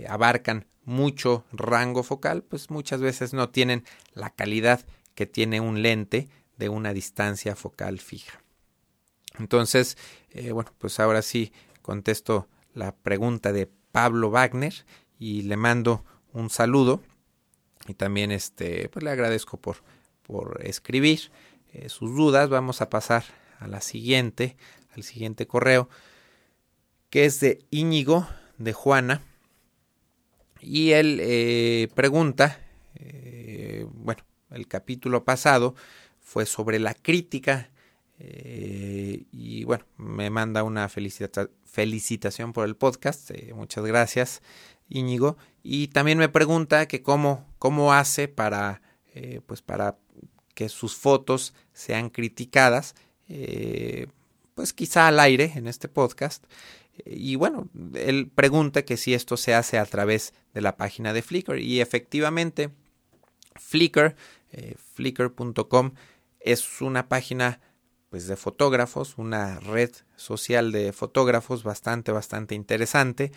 abarcan 0.08 0.66
mucho 0.86 1.44
rango 1.52 2.02
focal, 2.02 2.42
pues 2.42 2.70
muchas 2.70 3.00
veces 3.00 3.34
no 3.34 3.50
tienen 3.50 3.84
la 4.14 4.30
calidad 4.30 4.86
que 5.14 5.26
tiene 5.26 5.60
un 5.60 5.82
lente 5.82 6.28
de 6.56 6.68
una 6.70 6.94
distancia 6.94 7.56
focal 7.56 7.98
fija. 7.98 8.42
Entonces, 9.38 9.98
eh, 10.30 10.52
bueno, 10.52 10.72
pues 10.78 10.98
ahora 10.98 11.20
sí 11.20 11.52
contesto 11.82 12.48
la 12.72 12.94
pregunta 12.94 13.52
de 13.52 13.68
Pablo 13.92 14.30
Wagner 14.30 14.86
y 15.18 15.42
le 15.42 15.56
mando 15.56 16.04
un 16.32 16.50
saludo 16.50 17.02
y 17.88 17.94
también 17.94 18.30
este, 18.30 18.88
pues 18.88 19.02
le 19.02 19.10
agradezco 19.10 19.58
por, 19.58 19.78
por 20.22 20.60
escribir 20.64 21.30
eh, 21.72 21.88
sus 21.88 22.14
dudas. 22.14 22.48
Vamos 22.48 22.80
a 22.80 22.90
pasar 22.90 23.24
a 23.58 23.66
la 23.66 23.80
siguiente, 23.80 24.56
al 24.94 25.02
siguiente 25.02 25.46
correo, 25.46 25.88
que 27.10 27.24
es 27.24 27.40
de 27.40 27.64
Íñigo 27.70 28.26
de 28.58 28.72
Juana 28.72 29.22
y 30.60 30.92
él 30.92 31.18
eh, 31.22 31.88
pregunta, 31.94 32.60
eh, 32.94 33.86
bueno, 33.92 34.22
el 34.50 34.66
capítulo 34.66 35.24
pasado 35.24 35.74
fue 36.20 36.46
sobre 36.46 36.78
la 36.78 36.94
crítica 36.94 37.70
eh, 38.18 39.24
y 39.32 39.64
bueno, 39.64 39.84
me 39.96 40.30
manda 40.30 40.62
una 40.62 40.88
felicitación 40.88 42.52
por 42.52 42.66
el 42.66 42.76
podcast, 42.76 43.30
muchas 43.54 43.84
gracias 43.84 44.42
Íñigo, 44.88 45.36
y 45.62 45.88
también 45.88 46.18
me 46.18 46.28
pregunta 46.28 46.86
que 46.86 47.02
cómo, 47.02 47.46
cómo 47.58 47.92
hace 47.92 48.28
para, 48.28 48.80
pues 49.46 49.60
para 49.62 49.98
que 50.54 50.68
sus 50.68 50.94
fotos 50.94 51.54
sean 51.72 52.08
criticadas, 52.08 52.94
pues 54.54 54.72
quizá 54.72 55.08
al 55.08 55.20
aire 55.20 55.52
en 55.56 55.66
este 55.66 55.88
podcast, 55.88 56.44
y 57.04 57.36
bueno, 57.36 57.68
él 57.94 58.30
pregunta 58.34 58.84
que 58.84 58.96
si 58.96 59.14
esto 59.14 59.36
se 59.36 59.54
hace 59.54 59.78
a 59.78 59.86
través 59.86 60.32
de 60.54 60.60
la 60.60 60.76
página 60.76 61.12
de 61.12 61.22
Flickr 61.22 61.58
y 61.58 61.80
efectivamente 61.80 62.70
Flickr, 63.54 64.14
eh, 64.52 64.76
flickr.com 64.94 65.92
es 66.40 66.80
una 66.80 67.08
página 67.08 67.60
pues 68.10 68.26
de 68.28 68.36
fotógrafos, 68.36 69.18
una 69.18 69.58
red 69.60 69.90
social 70.16 70.72
de 70.72 70.92
fotógrafos 70.92 71.64
bastante 71.64 72.12
bastante 72.12 72.54
interesante 72.54 73.32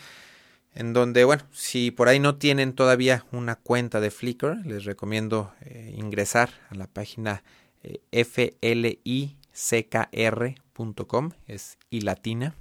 en 0.75 0.94
donde 0.94 1.24
bueno, 1.25 1.44
si 1.51 1.92
por 1.92 2.08
ahí 2.08 2.20
no 2.20 2.38
tienen 2.38 2.74
todavía 2.74 3.25
una 3.32 3.56
cuenta 3.56 4.00
de 4.00 4.12
Flickr, 4.12 4.58
les 4.66 4.86
recomiendo 4.86 5.51
eh, 5.62 5.94
ingresar 5.98 6.51
a 6.70 6.75
la 6.75 6.88
página 6.88 7.44
eh, 7.82 8.01
flickr.com, 9.51 11.32
es 11.48 11.78
y 11.89 12.01
latina 12.01 12.56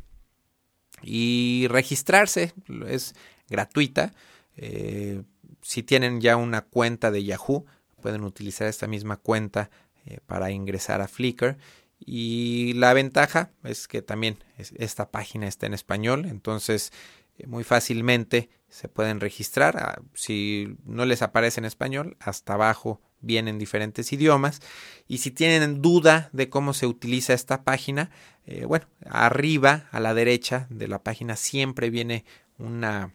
y 1.02 1.67
registrarse 1.69 2.52
es 2.87 3.14
gratuita. 3.49 4.12
Eh, 4.57 5.23
si 5.62 5.83
tienen 5.83 6.21
ya 6.21 6.37
una 6.37 6.62
cuenta 6.62 7.11
de 7.11 7.25
Yahoo, 7.25 7.64
pueden 8.00 8.25
utilizar 8.25 8.69
esta 8.69 8.87
misma 8.87 9.17
cuenta 9.17 9.71
eh, 10.07 10.19
para 10.26 10.50
ingresar 10.50 11.00
a 11.00 11.09
Flickr. 11.09 11.57
Y 11.99 12.75
la 12.75 12.93
ventaja 12.93 13.50
es 13.64 13.88
que 13.88 14.02
también 14.02 14.38
esta 14.57 15.11
página 15.11 15.49
está 15.49 15.67
en 15.67 15.75
español, 15.75 16.26
entonces 16.26 16.93
eh, 17.38 17.47
muy 17.47 17.64
fácilmente 17.64 18.50
se 18.69 18.88
pueden 18.88 19.21
registrar. 19.21 19.76
Ah, 19.76 20.00
si 20.14 20.76
no 20.85 21.05
les 21.05 21.23
aparece 21.23 21.61
en 21.61 21.64
español, 21.64 22.17
hasta 22.21 22.55
abajo 22.55 23.00
vienen 23.21 23.59
diferentes 23.59 24.13
idiomas. 24.13 24.61
Y 25.07 25.19
si 25.19 25.31
tienen 25.31 25.83
duda 25.83 26.31
de 26.33 26.49
cómo 26.49 26.75
se 26.75 26.87
utiliza 26.87 27.35
esta 27.35 27.65
página, 27.65 28.11
eh, 28.47 28.65
bueno, 28.65 28.87
arriba 29.05 29.89
a 29.91 30.01
la 30.01 30.15
derecha 30.15 30.67
de 30.71 30.89
la 30.89 31.03
página 31.03 31.37
siempre 31.37 31.91
viene 31.91 32.25
una, 32.59 33.15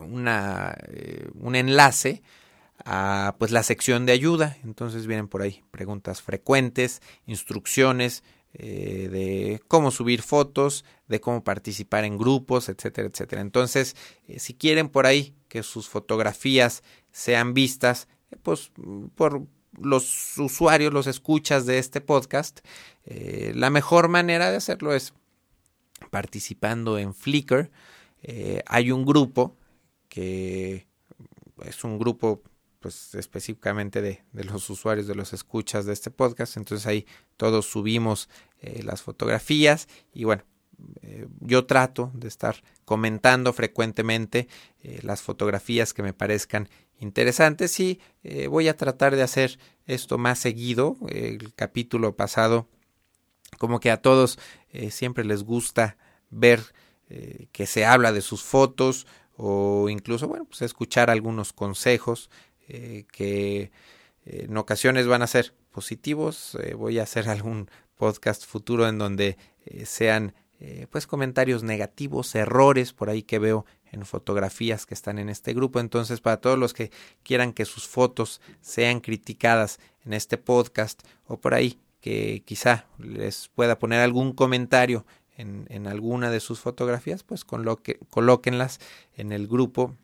una 0.00 0.76
eh, 0.88 1.28
un 1.34 1.56
enlace 1.56 2.22
a 2.84 3.36
pues 3.38 3.50
la 3.50 3.62
sección 3.62 4.06
de 4.06 4.12
ayuda. 4.12 4.56
Entonces 4.64 5.06
vienen 5.06 5.28
por 5.28 5.42
ahí 5.42 5.62
preguntas 5.70 6.22
frecuentes, 6.22 7.00
instrucciones 7.26 8.22
eh, 8.52 9.08
de 9.10 9.62
cómo 9.66 9.90
subir 9.90 10.22
fotos, 10.22 10.84
de 11.08 11.20
cómo 11.20 11.42
participar 11.42 12.04
en 12.04 12.18
grupos, 12.18 12.68
etcétera, 12.68 13.08
etcétera. 13.08 13.42
Entonces, 13.42 13.96
si 14.38 14.54
quieren 14.54 14.88
por 14.88 15.06
ahí 15.06 15.34
que 15.48 15.62
sus 15.62 15.88
fotografías 15.88 16.82
sean 17.10 17.52
vistas, 17.54 18.08
pues 18.42 18.70
por 19.14 19.46
los 19.80 20.38
usuarios, 20.38 20.92
los 20.92 21.06
escuchas 21.06 21.66
de 21.66 21.78
este 21.78 22.00
podcast, 22.00 22.60
eh, 23.04 23.52
la 23.54 23.70
mejor 23.70 24.08
manera 24.08 24.50
de 24.50 24.56
hacerlo 24.56 24.94
es 24.94 25.14
participando 26.10 26.98
en 26.98 27.14
Flickr. 27.14 27.70
Eh, 28.22 28.62
hay 28.66 28.90
un 28.90 29.04
grupo 29.04 29.56
que 30.08 30.86
es 31.64 31.84
un 31.84 31.98
grupo 31.98 32.42
pues 32.80 33.14
específicamente 33.14 34.02
de, 34.02 34.22
los 34.32 34.68
usuarios 34.68 35.06
de 35.06 35.14
los 35.14 35.32
escuchas 35.32 35.86
de 35.86 35.94
este 35.94 36.10
podcast 36.10 36.58
entonces 36.58 36.86
ahí 36.86 37.06
todos 37.38 37.66
subimos 37.66 38.28
eh, 38.60 38.82
las 38.82 39.02
fotografías 39.02 39.88
y 40.12 40.24
bueno 40.24 40.44
yo 41.40 41.66
trato 41.66 42.10
de 42.14 42.28
estar 42.28 42.56
comentando 42.84 43.52
frecuentemente 43.52 44.48
las 45.02 45.22
fotografías 45.22 45.94
que 45.94 46.02
me 46.02 46.12
parezcan 46.12 46.68
interesantes 46.98 47.78
y 47.80 48.00
eh, 48.22 48.46
voy 48.46 48.68
a 48.68 48.76
tratar 48.76 49.16
de 49.16 49.22
hacer 49.22 49.58
esto 49.86 50.18
más 50.18 50.38
seguido. 50.38 50.96
El 51.08 51.54
capítulo 51.54 52.16
pasado, 52.16 52.68
como 53.58 53.80
que 53.80 53.90
a 53.90 54.00
todos 54.00 54.38
eh, 54.72 54.90
siempre 54.90 55.24
les 55.24 55.44
gusta 55.44 55.96
ver 56.30 56.60
eh, 57.08 57.46
que 57.52 57.66
se 57.66 57.84
habla 57.84 58.12
de 58.12 58.22
sus 58.22 58.42
fotos 58.42 59.06
o 59.36 59.88
incluso, 59.88 60.28
bueno, 60.28 60.44
pues 60.44 60.62
escuchar 60.62 61.10
algunos 61.10 61.52
consejos 61.52 62.30
que 62.66 63.70
en 64.24 64.56
ocasiones 64.56 65.06
van 65.06 65.20
a 65.20 65.26
ser 65.26 65.52
positivos. 65.70 66.56
voy 66.78 66.98
a 66.98 67.02
hacer 67.02 67.28
algún 67.28 67.68
podcast 67.96 68.46
futuro 68.46 68.88
en 68.88 68.96
donde 68.96 69.36
sean 69.84 70.34
pues 70.88 71.06
comentarios 71.06 71.62
negativos, 71.62 72.34
errores 72.34 72.94
por 72.94 73.10
ahí 73.10 73.22
que 73.22 73.38
veo 73.38 73.66
en 73.94 74.04
fotografías 74.04 74.86
que 74.86 74.94
están 74.94 75.18
en 75.18 75.28
este 75.28 75.54
grupo. 75.54 75.80
Entonces, 75.80 76.20
para 76.20 76.38
todos 76.38 76.58
los 76.58 76.74
que 76.74 76.90
quieran 77.22 77.52
que 77.52 77.64
sus 77.64 77.86
fotos 77.88 78.40
sean 78.60 79.00
criticadas 79.00 79.78
en 80.04 80.12
este 80.12 80.36
podcast 80.36 81.02
o 81.26 81.38
por 81.38 81.54
ahí 81.54 81.78
que 82.00 82.42
quizá 82.44 82.86
les 82.98 83.48
pueda 83.48 83.78
poner 83.78 84.00
algún 84.00 84.32
comentario 84.32 85.06
en, 85.36 85.66
en 85.70 85.86
alguna 85.86 86.30
de 86.30 86.40
sus 86.40 86.60
fotografías, 86.60 87.22
pues 87.22 87.44
coloque, 87.44 87.98
colóquenlas 88.10 88.78
en 89.16 89.32
el 89.32 89.48
grupo 89.48 89.96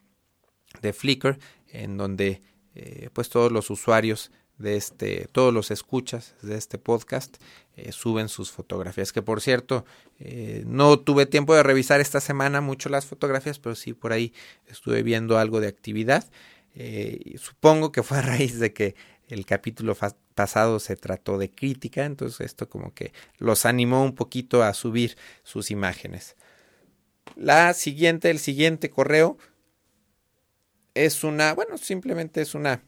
de 0.80 0.92
Flickr, 0.92 1.38
en 1.68 1.96
donde 1.96 2.42
eh, 2.74 3.10
pues 3.12 3.28
todos 3.28 3.52
los 3.52 3.68
usuarios 3.70 4.30
de 4.60 4.76
este, 4.76 5.26
todos 5.32 5.52
los 5.52 5.70
escuchas 5.70 6.34
de 6.42 6.56
este 6.56 6.76
podcast 6.76 7.38
eh, 7.76 7.92
suben 7.92 8.28
sus 8.28 8.50
fotografías. 8.50 9.12
Que 9.12 9.22
por 9.22 9.40
cierto, 9.40 9.84
eh, 10.18 10.62
no 10.66 11.00
tuve 11.00 11.26
tiempo 11.26 11.54
de 11.54 11.62
revisar 11.62 12.00
esta 12.00 12.20
semana 12.20 12.60
mucho 12.60 12.88
las 12.90 13.06
fotografías, 13.06 13.58
pero 13.58 13.74
sí 13.74 13.94
por 13.94 14.12
ahí 14.12 14.32
estuve 14.66 15.02
viendo 15.02 15.38
algo 15.38 15.60
de 15.60 15.68
actividad. 15.68 16.30
Eh, 16.74 17.36
supongo 17.38 17.90
que 17.90 18.02
fue 18.02 18.18
a 18.18 18.22
raíz 18.22 18.58
de 18.58 18.72
que 18.72 18.94
el 19.28 19.46
capítulo 19.46 19.96
pasado 20.34 20.78
se 20.78 20.96
trató 20.96 21.38
de 21.38 21.50
crítica, 21.50 22.04
entonces 22.04 22.40
esto 22.40 22.68
como 22.68 22.92
que 22.92 23.12
los 23.38 23.64
animó 23.64 24.04
un 24.04 24.14
poquito 24.14 24.62
a 24.62 24.74
subir 24.74 25.16
sus 25.42 25.70
imágenes. 25.70 26.36
La 27.36 27.72
siguiente, 27.72 28.28
el 28.30 28.40
siguiente 28.40 28.90
correo 28.90 29.38
es 30.94 31.24
una, 31.24 31.54
bueno, 31.54 31.78
simplemente 31.78 32.42
es 32.42 32.54
una 32.54 32.82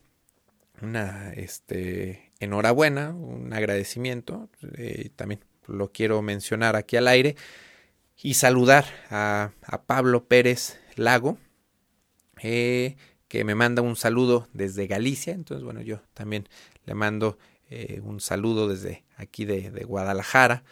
una 0.83 1.33
este, 1.35 2.33
enhorabuena, 2.41 3.11
un 3.11 3.53
agradecimiento, 3.53 4.51
eh, 4.77 5.11
también 5.15 5.41
lo 5.67 5.93
quiero 5.93 6.21
mencionar 6.23 6.77
aquí 6.77 6.97
al 6.97 7.09
aire, 7.09 7.37
y 8.21 8.35
saludar 8.35 8.85
a, 9.11 9.53
Pablo 9.87 10.27
Pérez 10.27 10.79
Lago, 10.97 11.39
eh, 12.43 12.97
que 13.29 13.45
me 13.45 13.55
manda 13.55 13.81
un 13.81 13.97
saludo 13.97 14.49
desde 14.53 14.87
Galicia, 14.87 15.33
entonces 15.33 15.65
bueno, 15.65 15.81
yo 15.81 16.03
también 16.15 16.49
le 16.85 16.95
mando 16.95 17.39
eh, 17.71 18.01
un 18.03 18.21
saludo 18.21 18.69
desde 18.69 19.05
aquí 19.17 19.45
de, 19.45 19.71
Guadalajara. 19.85 20.65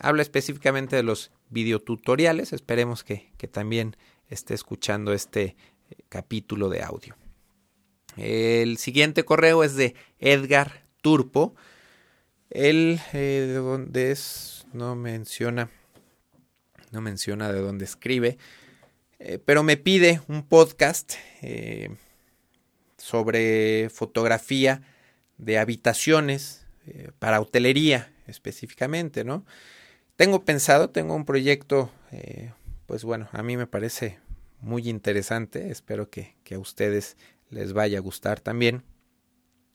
habla 0.00 0.22
específicamente 0.22 0.96
de 0.96 1.02
los 1.02 1.30
videotutoriales, 1.50 2.52
esperemos 2.52 3.04
que, 3.04 3.30
que 3.36 3.48
también 3.48 3.96
esté 4.28 4.54
escuchando 4.54 5.12
este 5.12 5.56
capítulo 6.08 6.68
de 6.68 6.82
audio. 6.82 7.21
El 8.16 8.76
siguiente 8.76 9.24
correo 9.24 9.64
es 9.64 9.74
de 9.74 9.94
Edgar 10.18 10.84
Turpo. 11.00 11.54
Él, 12.50 13.00
eh, 13.14 13.46
de 13.48 13.54
dónde 13.54 14.10
es, 14.10 14.66
no 14.72 14.94
menciona, 14.94 15.70
no 16.90 17.00
menciona 17.00 17.50
de 17.50 17.60
dónde 17.60 17.86
escribe, 17.86 18.36
eh, 19.18 19.38
pero 19.42 19.62
me 19.62 19.78
pide 19.78 20.20
un 20.28 20.46
podcast 20.46 21.14
eh, 21.40 21.96
sobre 22.98 23.88
fotografía 23.88 24.82
de 25.38 25.58
habitaciones 25.58 26.66
para 27.20 27.40
hotelería 27.40 28.12
específicamente, 28.26 29.24
¿no? 29.24 29.46
Tengo 30.16 30.44
pensado, 30.44 30.90
tengo 30.90 31.14
un 31.14 31.24
proyecto, 31.24 31.90
pues 32.86 33.04
bueno, 33.04 33.28
a 33.32 33.42
mí 33.44 33.56
me 33.56 33.68
parece 33.68 34.18
muy 34.60 34.88
interesante, 34.88 35.70
espero 35.70 36.10
que, 36.10 36.34
que 36.42 36.56
a 36.56 36.58
ustedes 36.58 37.16
les 37.52 37.72
vaya 37.72 37.98
a 37.98 38.00
gustar 38.00 38.40
también. 38.40 38.82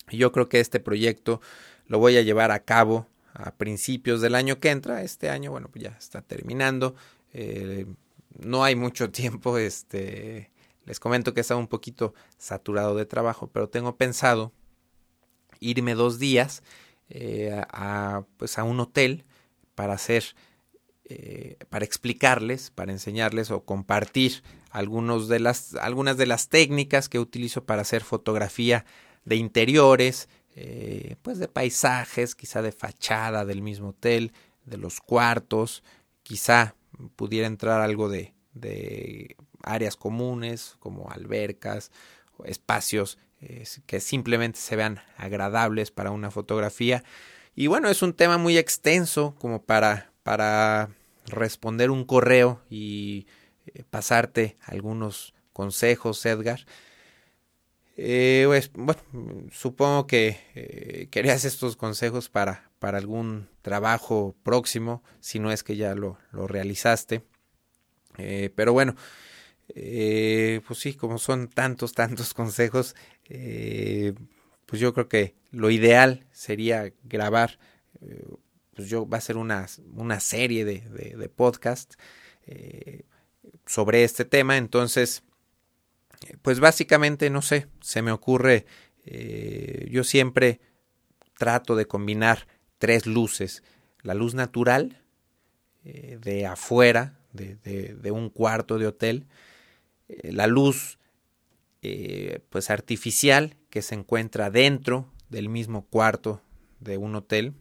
Yo 0.10 0.32
creo 0.32 0.50
que 0.50 0.60
este 0.60 0.80
proyecto 0.80 1.42
lo 1.86 2.00
voy 2.00 2.18
a 2.18 2.22
llevar 2.22 2.52
a 2.52 2.64
cabo 2.64 3.08
a 3.34 3.52
principios 3.56 4.20
del 4.22 4.36
año 4.36 4.60
que 4.60 4.72
entra. 4.72 5.04
Este 5.04 5.30
año, 5.30 5.52
bueno, 5.52 5.70
pues 5.70 5.84
ya 5.84 5.96
está 5.98 6.22
terminando. 6.22 6.96
Eh, 7.34 7.86
no 8.40 8.64
hay 8.64 8.76
mucho 8.76 9.10
tiempo. 9.12 9.58
Este, 9.58 10.52
les 10.86 11.00
comento 11.00 11.34
que 11.34 11.42
está 11.42 11.56
un 11.56 11.68
poquito 11.68 12.14
saturado 12.38 12.96
de 12.96 13.06
trabajo, 13.06 13.48
pero 13.48 13.70
tengo 13.70 13.96
pensado 13.96 14.52
irme 15.60 15.96
dos 15.96 16.20
días 16.20 16.64
eh, 17.10 17.64
a, 17.70 18.24
pues 18.38 18.58
a 18.58 18.64
un 18.64 18.80
hotel 18.80 19.26
para 19.76 19.94
hacer 19.94 20.36
eh, 21.10 21.56
para 21.70 21.86
explicarles, 21.86 22.70
para 22.70 22.92
enseñarles 22.92 23.50
o 23.50 23.64
compartir 23.64 24.44
algunos 24.78 25.28
de 25.28 25.40
las, 25.40 25.74
algunas 25.76 26.18
de 26.18 26.28
las 26.28 26.50
técnicas 26.50 27.10
que 27.10 27.18
utilizo 27.18 27.66
para 27.66 27.82
hacer 27.82 28.04
fotografía 28.04 28.86
de 29.26 29.36
interiores, 29.36 30.30
eh, 30.56 31.16
pues 31.24 31.40
de 31.40 31.48
paisajes, 31.48 32.36
quizá 32.36 32.62
de 32.62 32.72
fachada 32.72 33.44
del 33.44 33.64
mismo 33.64 33.90
hotel, 33.90 34.34
de 34.66 34.78
los 34.78 35.02
cuartos, 35.02 35.84
quizá 36.22 36.76
pudiera 37.16 37.48
entrar 37.48 37.82
algo 37.82 38.08
de, 38.08 38.36
de 38.54 39.36
áreas 39.64 39.96
comunes 39.96 40.76
como 40.80 41.10
albercas, 41.10 41.92
espacios 42.46 43.18
que 43.86 44.00
simplemente 44.00 44.60
se 44.60 44.76
vean 44.76 45.00
agradables 45.18 45.90
para 45.90 46.12
una 46.12 46.30
fotografía. 46.30 47.04
Y 47.56 47.66
bueno, 47.66 47.90
es 47.90 48.04
un 48.04 48.14
tema 48.14 48.38
muy 48.38 48.58
extenso 48.60 49.36
como 49.40 49.64
para, 49.64 50.12
para 50.22 50.90
responder 51.26 51.90
un 51.90 52.06
correo 52.06 52.62
y 52.70 53.26
pasarte 53.90 54.58
algunos 54.62 55.34
consejos, 55.54 56.26
Edgar. 56.26 56.66
Eh, 57.96 58.44
pues, 58.48 58.72
bueno, 58.74 59.02
supongo 59.52 60.06
que 60.06 60.40
eh, 60.54 61.08
querías 61.10 61.46
estos 61.46 61.76
consejos 61.76 62.30
para, 62.30 62.70
para 62.80 62.98
algún 62.98 63.50
trabajo 63.62 64.36
próximo, 64.44 65.04
si 65.20 65.40
no 65.40 65.52
es 65.52 65.64
que 65.64 65.76
ya 65.76 65.96
lo, 65.96 66.18
lo 66.32 66.48
realizaste. 66.48 67.24
pero 68.56 68.74
bueno, 68.74 68.96
pues 69.68 70.80
sí, 70.80 70.94
como 70.94 71.18
son 71.18 71.50
tantos, 71.50 71.94
tantos 71.94 72.34
consejos, 72.36 72.96
pues 73.28 74.82
yo 74.82 74.94
creo 74.94 75.08
que 75.08 75.36
lo 75.52 75.70
ideal 75.72 76.28
sería 76.32 76.94
grabar 77.04 77.58
pues 78.78 78.90
yo 78.90 79.10
va 79.10 79.18
a 79.18 79.22
ser 79.22 79.38
una, 79.38 79.66
una 79.96 80.20
serie 80.20 80.64
de, 80.64 80.82
de, 80.82 81.30
podcast 81.30 81.96
eh, 82.46 83.06
sobre 83.68 84.04
este 84.04 84.26
tema. 84.26 84.58
Entonces, 84.58 85.24
pues 86.42 86.60
básicamente, 86.60 87.30
no 87.30 87.42
sé, 87.42 87.68
se 87.82 88.02
me 88.02 88.12
ocurre, 88.12 88.66
eh, 89.06 89.88
yo 89.92 90.04
siempre 90.04 90.60
trato 91.38 91.76
de 91.76 91.86
combinar 91.86 92.48
tres 92.80 93.06
luces. 93.06 93.64
La 94.02 94.16
luz 94.16 94.34
natural 94.34 95.04
eh, 95.84 96.18
de 96.20 96.48
afuera, 96.48 97.20
de, 97.34 97.56
de, 97.56 98.12
un 98.12 98.30
cuarto 98.32 98.80
de 98.80 98.88
hotel. 98.88 99.28
la 100.24 100.48
luz 100.48 100.98
pues 102.50 102.70
artificial 102.72 103.56
que 103.70 103.82
se 103.82 103.94
encuentra 103.96 104.50
dentro 104.50 105.14
del 105.30 105.48
mismo 105.48 105.86
cuarto 105.86 106.42
de 106.80 106.98
un 106.98 107.16
hotel 107.16 107.54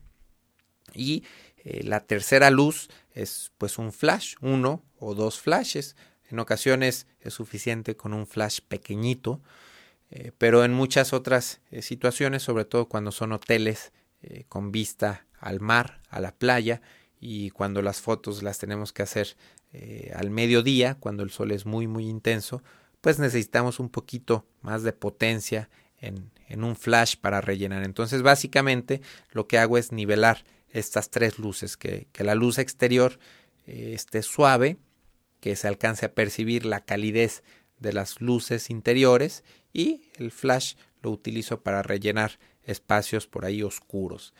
y 0.95 1.25
eh, 1.69 1.83
la 1.83 1.99
tercera 1.99 2.51
luz 2.51 2.89
es 3.11 3.51
pues 3.59 3.77
un 3.77 3.93
flash, 3.93 4.37
uno 4.41 4.85
o 5.01 5.17
dos 5.17 5.41
flashes. 5.41 5.97
En 6.31 6.39
ocasiones 6.39 7.09
es 7.19 7.35
suficiente 7.35 7.97
con 7.97 8.15
un 8.15 8.29
flash 8.29 8.61
pequeñito, 8.69 9.41
eh, 10.11 10.31
pero 10.39 10.65
en 10.65 10.73
muchas 10.73 11.13
otras 11.13 11.61
eh, 11.73 11.83
situaciones, 11.83 12.45
sobre 12.45 12.67
todo 12.67 12.89
cuando 12.89 13.11
son 13.11 13.33
hoteles 13.33 13.93
con 14.49 14.73
vista 14.73 15.25
al 15.39 15.61
mar, 15.61 16.01
a 16.09 16.19
la 16.19 16.35
playa, 16.35 16.81
y 17.21 17.51
cuando 17.51 17.81
las 17.81 18.01
fotos 18.01 18.43
las 18.43 18.59
tenemos 18.59 18.93
que 18.93 19.03
hacer 19.03 19.37
al 20.15 20.31
mediodía, 20.31 20.97
cuando 20.99 21.23
el 21.23 21.31
sol 21.31 21.53
es 21.53 21.65
muy 21.65 21.87
muy 21.87 22.09
intenso, 22.09 22.61
pues 23.01 23.21
necesitamos 23.21 23.79
un 23.79 23.89
poquito 23.89 24.45
más 24.63 24.83
de 24.83 24.93
potencia 24.93 25.69
en, 26.01 26.33
en 26.49 26.65
un 26.65 26.75
flash 26.75 27.15
para 27.21 27.41
rellenar. 27.41 27.85
Entonces 27.85 28.23
básicamente 28.23 29.01
lo 29.31 29.47
que 29.47 29.59
hago 29.59 29.79
es 29.79 29.93
nivelar 29.93 30.45
estas 30.79 31.11
tres 31.11 31.39
luces, 31.39 31.77
que, 31.77 32.07
la 32.19 32.35
luz 32.35 32.59
exterior 32.59 33.19
eh, 33.67 33.93
esté 33.95 34.23
suave, 34.23 34.77
que 35.41 35.57
se 35.57 35.69
alcance 35.69 36.07
a 36.07 36.15
percibir 36.15 36.67
la 36.67 36.85
calidez 36.85 37.43
de 37.79 37.93
las 37.93 38.21
luces 38.21 38.71
interiores 38.71 39.45
y 39.73 40.03
el 40.17 40.31
flash 40.31 40.75
lo 41.03 41.11
utilizo 41.11 41.63
para 41.63 41.83
rellenar 41.83 42.39
espacios 42.65 43.27
por 43.27 43.45
ahí 43.45 43.63
oscuros. 43.63 44.35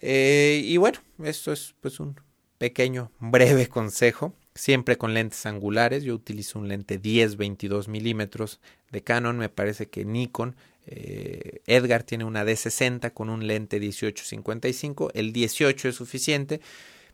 Eh, 0.00 0.62
y 0.64 0.76
bueno, 0.76 1.00
esto 1.22 1.52
es 1.52 1.74
pues 1.80 2.00
un 2.00 2.16
pequeño, 2.58 3.12
breve 3.20 3.66
consejo, 3.68 4.34
siempre 4.54 4.98
con 4.98 5.14
lentes 5.14 5.46
angulares. 5.46 6.02
Yo 6.02 6.14
utilizo 6.14 6.58
un 6.58 6.68
lente 6.68 7.00
10-22 7.00 7.88
milímetros 7.88 8.60
de 8.90 9.02
Canon, 9.02 9.38
me 9.38 9.48
parece 9.48 9.88
que 9.88 10.04
Nikon 10.04 10.56
eh, 10.90 11.60
Edgar 11.66 12.02
tiene 12.02 12.24
una 12.24 12.44
D60 12.44 13.12
con 13.12 13.28
un 13.28 13.46
lente 13.46 13.78
1855. 13.78 15.10
El 15.12 15.34
18 15.34 15.90
es 15.90 15.94
suficiente, 15.94 16.62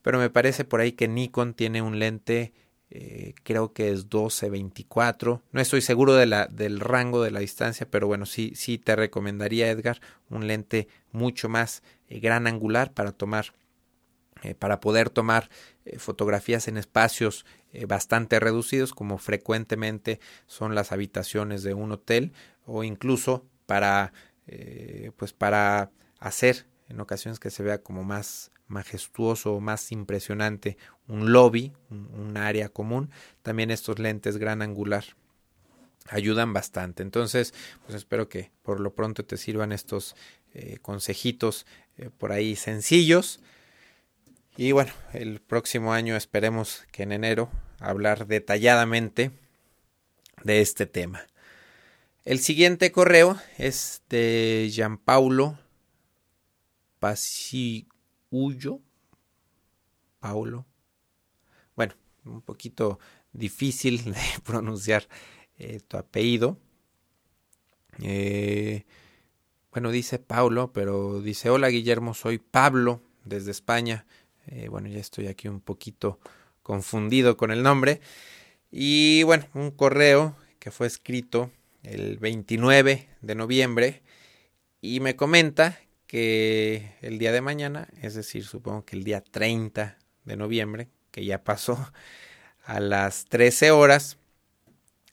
pero 0.01 0.19
me 0.19 0.31
parece 0.31 0.65
por 0.65 0.81
ahí 0.81 0.93
que 0.93 1.09
Nikon 1.09 1.55
tiene 1.55 1.83
un 1.83 1.99
lente, 1.99 2.53
eh, 2.91 3.35
creo 3.43 3.73
que 3.73 3.91
es 3.91 4.05
1224. 4.05 5.43
No 5.51 5.61
estoy 5.61 5.81
seguro 5.81 6.15
de 6.15 6.27
la, 6.27 6.47
del 6.47 6.79
rango 6.79 7.21
de 7.25 7.33
la 7.33 7.41
distancia, 7.41 7.91
pero 7.91 8.07
bueno, 8.07 8.27
sí, 8.27 8.53
sí 8.55 8.79
te 8.79 8.95
recomendaría, 8.95 9.69
Edgar, 9.69 10.01
un 10.31 10.47
lente 10.47 10.87
mucho 11.11 11.49
más 11.49 11.83
eh, 12.09 12.21
gran 12.21 12.47
angular 12.47 12.93
para 12.93 13.13
tomar 13.13 13.53
para 14.59 14.79
poder 14.79 15.09
tomar 15.09 15.49
fotografías 15.97 16.69
en 16.69 16.77
espacios 16.77 17.47
bastante 17.89 18.39
reducidos 18.41 18.93
como 18.93 19.17
frecuentemente 19.17 20.21
son 20.47 20.75
las 20.75 20.93
habitaciones 20.93 21.63
de 21.63 21.73
un 21.73 21.93
hotel 21.93 22.35
o 22.67 22.85
incluso 22.85 23.47
para, 23.67 24.13
eh, 24.47 25.11
pues 25.17 25.33
para 25.33 25.91
hacer 26.19 26.67
en 26.89 27.01
ocasiones 27.01 27.39
que 27.39 27.51
se 27.51 27.63
vea 27.63 27.83
como 27.83 28.05
más 28.05 28.51
majestuoso, 28.67 29.61
más 29.61 29.93
impresionante 29.93 30.77
un 31.07 31.33
lobby, 31.33 31.73
un, 31.91 32.37
área 32.37 32.69
común. 32.69 33.11
También 33.43 33.71
estos 33.71 33.99
lentes 33.99 34.39
gran 34.39 34.63
angular 34.63 35.05
ayudan 36.09 36.53
bastante. 36.53 37.03
Entonces, 37.03 37.55
pues 37.85 37.95
espero 37.95 38.29
que 38.29 38.51
por 38.63 38.81
lo 38.81 38.95
pronto 38.95 39.25
te 39.25 39.37
sirvan 39.37 39.73
estos 39.73 40.17
eh, 40.53 40.79
consejitos 40.83 41.67
eh, 41.97 42.11
por 42.17 42.33
ahí 42.33 42.57
sencillos. 42.57 43.41
Y 44.57 44.73
bueno, 44.73 44.93
el 45.13 45.41
próximo 45.41 45.93
año 45.93 46.17
esperemos 46.17 46.85
que 46.93 47.03
en 47.03 47.13
enero 47.13 47.51
hablar 47.81 48.27
detalladamente 48.27 49.31
de 50.43 50.61
este 50.61 50.87
tema. 50.87 51.27
El 52.25 52.39
siguiente 52.39 52.91
correo 52.91 53.39
es 53.59 54.03
de 54.09 54.71
Gianpaulo 54.73 55.59
Pasiullo. 56.99 58.81
Paulo. 60.21 60.65
Bueno, 61.77 61.93
un 62.25 62.41
poquito 62.41 62.99
difícil 63.35 64.05
de 64.05 64.21
pronunciar 64.43 65.07
eh, 65.59 65.81
tu 65.87 65.99
apellido. 65.99 66.57
Eh, 68.01 68.87
bueno, 69.71 69.91
dice 69.91 70.19
Paulo, 70.19 70.73
pero 70.73 71.21
dice, 71.21 71.51
hola 71.51 71.69
Guillermo, 71.69 72.15
soy 72.15 72.39
Pablo 72.39 73.03
desde 73.27 73.51
España. 73.51 74.07
Eh, 74.47 74.69
bueno, 74.71 74.89
ya 74.89 74.99
estoy 74.99 75.27
aquí 75.27 75.49
un 75.49 75.61
poquito 75.61 76.19
confundido 76.63 77.37
con 77.37 77.51
el 77.51 77.63
nombre. 77.63 78.01
Y 78.71 79.25
bueno, 79.25 79.47
un 79.53 79.71
correo 79.71 80.35
que 80.59 80.71
fue 80.71 80.87
escrito 80.87 81.51
el 81.85 82.19
29 82.19 83.09
de 83.21 83.35
noviembre 83.35 84.03
y 84.81 85.01
me 85.01 85.17
comenta 85.17 85.79
que 86.07 86.93
el 87.01 87.19
día 87.19 87.33
de 87.33 87.41
mañana, 87.41 87.89
es 88.01 88.15
decir, 88.15 88.45
supongo 88.45 88.85
que 88.85 88.97
el 88.97 89.05
día 89.05 89.23
30 89.23 89.99
de 90.25 90.37
noviembre, 90.37 90.89
que 91.11 91.25
ya 91.25 91.43
pasó 91.45 91.93
a 92.65 92.81
las 92.81 93.27
13 93.27 93.71
horas, 93.71 94.19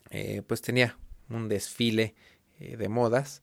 eh, 0.09 0.41
pues 0.45 0.61
tenía 0.61 0.97
un 1.29 1.47
desfile 1.47 2.15
eh, 2.59 2.77
de 2.77 2.89
modas, 2.89 3.41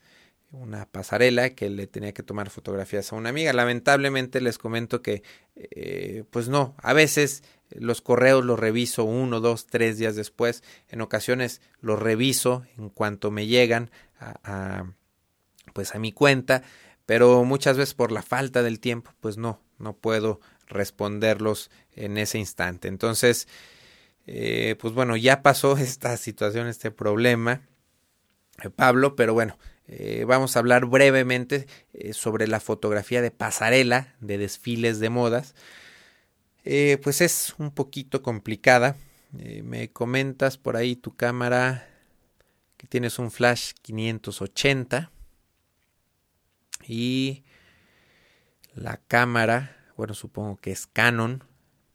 una 0.51 0.87
pasarela 0.87 1.51
que 1.51 1.69
le 1.69 1.87
tenía 1.87 2.12
que 2.12 2.23
tomar 2.23 2.51
fotografías 2.51 3.12
a 3.12 3.17
una 3.17 3.31
amiga. 3.31 3.53
Lamentablemente 3.53 4.41
les 4.41 4.59
comento 4.59 5.03
que, 5.03 5.23
eh, 5.57 6.25
pues 6.31 6.49
no, 6.49 6.75
a 6.79 6.93
veces 6.93 7.43
los 7.70 8.00
correos 8.00 8.44
los 8.44 8.59
reviso 8.59 9.04
uno, 9.04 9.40
dos, 9.40 9.66
tres 9.66 9.98
días 9.98 10.16
después. 10.16 10.62
En 10.88 11.00
ocasiones 11.00 11.61
los 11.81 11.98
reviso 11.98 12.64
en 12.76 12.88
cuanto 12.88 13.31
me 13.31 13.46
llegan 13.46 13.90
a, 14.20 14.92
pues 15.72 15.94
a 15.94 15.98
mi 15.98 16.12
cuenta, 16.12 16.62
pero 17.07 17.44
muchas 17.44 17.76
veces 17.76 17.94
por 17.94 18.12
la 18.12 18.22
falta 18.22 18.62
del 18.62 18.81
tiempo, 18.81 19.12
pues 19.20 19.37
no, 19.37 19.61
no 19.78 19.94
puedo 19.94 20.40
responderlos 20.66 21.70
en 21.94 22.18
ese 22.18 22.38
instante. 22.38 22.88
Entonces, 22.88 23.48
eh, 24.26 24.76
pues 24.78 24.92
bueno, 24.94 25.16
ya 25.16 25.42
pasó 25.42 25.76
esta 25.78 26.16
situación, 26.16 26.66
este 26.66 26.90
problema, 26.90 27.62
eh, 28.62 28.70
Pablo, 28.70 29.16
pero 29.16 29.35
bueno, 29.35 29.59
eh, 29.87 30.24
vamos 30.26 30.54
a 30.54 30.59
hablar 30.59 30.85
brevemente 30.87 31.66
sobre 32.12 32.46
la 32.46 32.61
fotografía 32.61 33.22
de 33.22 33.31
pasarela 33.31 34.14
de 34.20 34.37
desfiles 34.37 35.00
de 35.00 35.09
modas. 35.09 35.54
Pues 37.02 37.20
es 37.20 37.54
un 37.59 37.70
poquito 37.70 38.22
complicada. 38.22 38.96
me 39.33 39.90
comentas 39.90 40.59
por 40.59 40.76
ahí 40.76 40.96
tu 40.96 41.16
cámara 41.16 41.88
que 42.76 42.87
tienes 42.87 43.18
un 43.18 43.31
flash 43.31 43.72
580 43.83 45.11
y 46.87 47.44
la 48.74 48.96
cámara, 48.96 49.76
bueno, 49.96 50.14
supongo 50.14 50.57
que 50.57 50.70
es 50.70 50.87
Canon, 50.87 51.44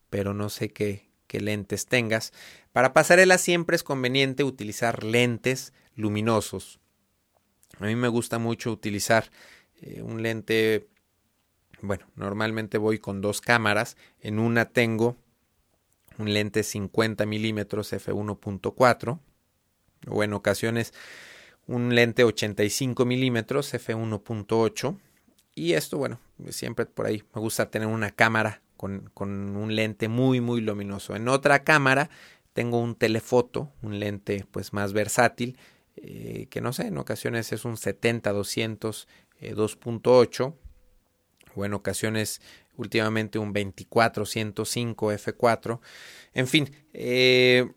pero 0.09 0.33
no 0.33 0.49
sé 0.49 0.71
qué, 0.71 1.11
lentes 1.31 1.87
tengas. 1.87 2.31
Para 2.73 2.93
pasarela 2.93 3.39
siempre 3.39 3.75
es 3.75 3.81
conveniente 3.81 4.43
utilizar 4.43 5.03
lentes 5.03 5.73
luminosos. 5.95 6.79
A 7.79 7.85
mí 7.85 7.95
me 7.95 8.07
gusta 8.07 8.37
mucho 8.37 8.71
utilizar 8.71 9.31
eh, 9.81 10.03
un 10.03 10.21
lente, 10.21 10.89
bueno, 11.83 12.07
normalmente 12.15 12.77
voy 12.77 12.97
con 12.97 13.19
dos 13.19 13.41
cámaras. 13.41 13.97
En 14.21 14.39
una 14.39 14.69
tengo 14.69 15.17
un 16.17 16.33
lente 16.33 16.63
50 16.63 17.25
milímetros 17.25 17.91
f1.4 17.91 19.19
o 20.07 20.23
en 20.23 20.33
ocasiones 20.33 20.93
un 21.67 21.93
lente 21.93 22.23
85 22.23 23.05
milímetros 23.05 23.73
f1.8 23.73 24.97
y 25.55 25.73
esto 25.73 25.97
bueno 25.97 26.19
siempre 26.49 26.85
por 26.85 27.05
ahí 27.05 27.23
me 27.33 27.41
gusta 27.41 27.69
tener 27.69 27.87
una 27.87 28.11
cámara 28.11 28.61
con, 28.77 29.11
un 29.17 29.75
lente 29.75 30.07
muy 30.07 30.41
muy 30.41 30.61
luminoso. 30.61 31.15
En 31.15 31.27
otra 31.27 31.63
cámara 31.63 32.09
tengo 32.53 32.79
un 32.79 32.95
telefoto, 32.95 33.71
un 33.81 33.99
lente 33.99 34.45
pues 34.51 34.73
más 34.73 34.93
versátil, 34.93 35.57
eh, 35.95 36.47
que 36.49 36.61
no 36.61 36.73
sé, 36.73 36.87
en 36.87 36.97
ocasiones 36.97 37.51
es 37.53 37.65
un 37.65 37.75
70-200 37.75 39.07
2.8 39.51 40.53
o 41.55 41.65
en 41.65 41.73
ocasiones 41.73 42.41
últimamente 42.75 43.39
un 43.39 43.53
24-105 43.53 45.13
f4. 45.13 45.79
En 46.33 46.47
fin, 46.47 46.71
eh, 46.93 47.71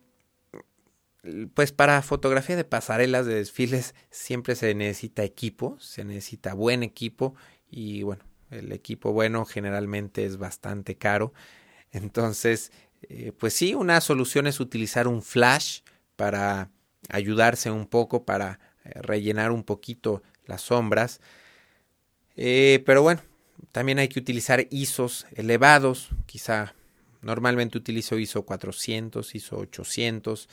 pues 1.55 1.73
para 1.73 2.03
fotografía 2.03 2.57
de 2.57 2.65
pasarelas 2.65 3.27
de 3.27 3.35
desfiles 3.35 3.95
siempre 4.11 4.55
se 4.55 4.75
necesita 4.75 5.25
equipo, 5.25 5.77
se 5.81 6.05
necesita 6.05 6.55
buen 6.55 6.83
equipo 6.83 7.35
y 7.71 8.03
bueno, 8.03 8.25
el 8.51 8.73
equipo 8.73 9.13
bueno 9.13 9.45
generalmente 9.45 10.25
es 10.25 10.39
bastante 10.39 10.97
caro. 10.97 11.33
Entonces, 11.91 12.73
eh, 13.03 13.33
pues 13.37 13.55
sí, 13.55 13.75
una 13.75 14.01
solución 14.01 14.47
es 14.47 14.61
utilizar 14.61 15.09
un 15.09 15.23
flash 15.23 15.81
para 16.17 16.71
ayudarse 17.09 17.71
un 17.71 17.87
poco, 17.87 18.25
para 18.25 18.59
eh, 18.85 18.93
rellenar 19.03 19.51
un 19.51 19.65
poquito 19.65 20.23
las 20.47 20.63
sombras. 20.63 21.21
Pero 22.37 23.03
bueno, 23.03 23.23
también 23.77 23.99
hay 23.99 24.09
que 24.09 24.19
utilizar 24.19 24.67
ISOs 24.71 25.27
elevados, 25.35 26.09
quizá 26.25 26.75
normalmente 27.21 27.77
utilizo 27.77 28.19
ISO 28.19 28.47
400, 28.47 29.35
ISO 29.35 29.59
800. 29.59 30.49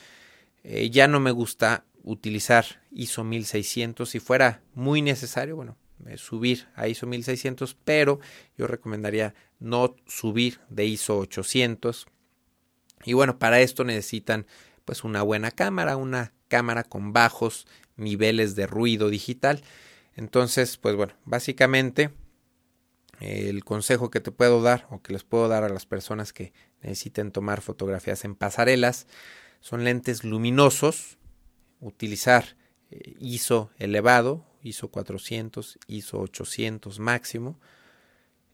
ya 0.91 1.07
no 1.07 1.21
me 1.21 1.31
gusta 1.31 1.85
utilizar 2.03 2.65
ISO 2.91 3.23
1600 3.23 4.09
si 4.09 4.19
fuera 4.19 4.61
muy 4.73 5.01
necesario, 5.01 5.55
bueno, 5.55 5.77
eh, 6.05 6.17
subir 6.17 6.67
a 6.75 6.89
ISO 6.89 7.07
1600, 7.07 7.77
pero 7.85 8.19
yo 8.57 8.67
recomendaría 8.67 9.33
no 9.57 9.95
subir 10.05 10.59
de 10.67 10.83
ISO 10.83 11.19
800. 11.19 12.07
Y 13.05 13.13
bueno, 13.13 13.39
para 13.39 13.61
esto 13.61 13.85
necesitan 13.85 14.47
pues 14.83 15.05
una 15.05 15.21
buena 15.21 15.51
cámara, 15.51 15.95
una 15.95 16.33
cámara 16.49 16.83
con 16.83 17.13
bajos 17.13 17.67
niveles 17.95 18.57
de 18.57 18.67
ruido 18.67 19.09
digital. 19.09 19.63
Entonces, 20.17 20.75
pues 20.75 20.97
bueno, 20.97 21.13
básicamente 21.23 22.11
el 23.19 23.63
consejo 23.63 24.09
que 24.09 24.19
te 24.19 24.31
puedo 24.31 24.61
dar 24.61 24.87
o 24.89 25.01
que 25.01 25.13
les 25.13 25.23
puedo 25.23 25.47
dar 25.47 25.63
a 25.63 25.69
las 25.69 25.85
personas 25.85 26.33
que 26.33 26.53
necesiten 26.81 27.31
tomar 27.31 27.61
fotografías 27.61 28.25
en 28.25 28.35
pasarelas 28.35 29.07
son 29.59 29.83
lentes 29.83 30.23
luminosos, 30.23 31.17
utilizar 31.79 32.57
eh, 32.91 33.15
ISO 33.19 33.71
elevado, 33.77 34.45
ISO 34.61 34.89
400, 34.89 35.79
ISO 35.87 36.19
800 36.19 36.99
máximo. 36.99 37.59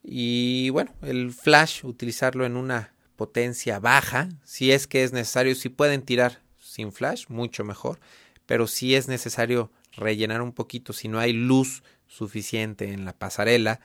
Y 0.03 0.69
bueno, 0.69 0.93
el 1.01 1.31
flash, 1.31 1.83
utilizarlo 1.83 2.45
en 2.45 2.55
una 2.55 2.93
potencia 3.15 3.79
baja, 3.79 4.29
si 4.43 4.71
es 4.71 4.87
que 4.87 5.03
es 5.03 5.11
necesario, 5.11 5.55
si 5.55 5.69
pueden 5.69 6.03
tirar 6.03 6.41
sin 6.57 6.93
flash, 6.93 7.25
mucho 7.27 7.63
mejor, 7.63 7.99
pero 8.45 8.67
si 8.67 8.95
es 8.95 9.07
necesario 9.07 9.71
rellenar 9.91 10.41
un 10.41 10.53
poquito, 10.53 10.93
si 10.93 11.07
no 11.07 11.19
hay 11.19 11.33
luz 11.33 11.83
suficiente 12.07 12.93
en 12.93 13.03
la 13.03 13.13
pasarela, 13.13 13.81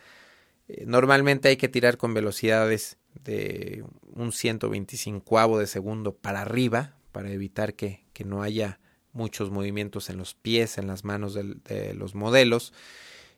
normalmente 0.86 1.48
hay 1.48 1.56
que 1.56 1.68
tirar 1.68 1.96
con 1.96 2.14
velocidades 2.14 2.98
de 3.22 3.84
un 4.12 4.32
125 4.32 5.58
de 5.58 5.66
segundo 5.66 6.14
para 6.14 6.42
arriba, 6.42 6.96
para 7.12 7.30
evitar 7.30 7.74
que, 7.74 8.04
que 8.12 8.24
no 8.24 8.42
haya 8.42 8.80
muchos 9.12 9.50
movimientos 9.50 10.10
en 10.10 10.18
los 10.18 10.34
pies, 10.34 10.78
en 10.78 10.86
las 10.86 11.04
manos 11.04 11.34
de 11.34 11.94
los 11.94 12.14
modelos. 12.14 12.72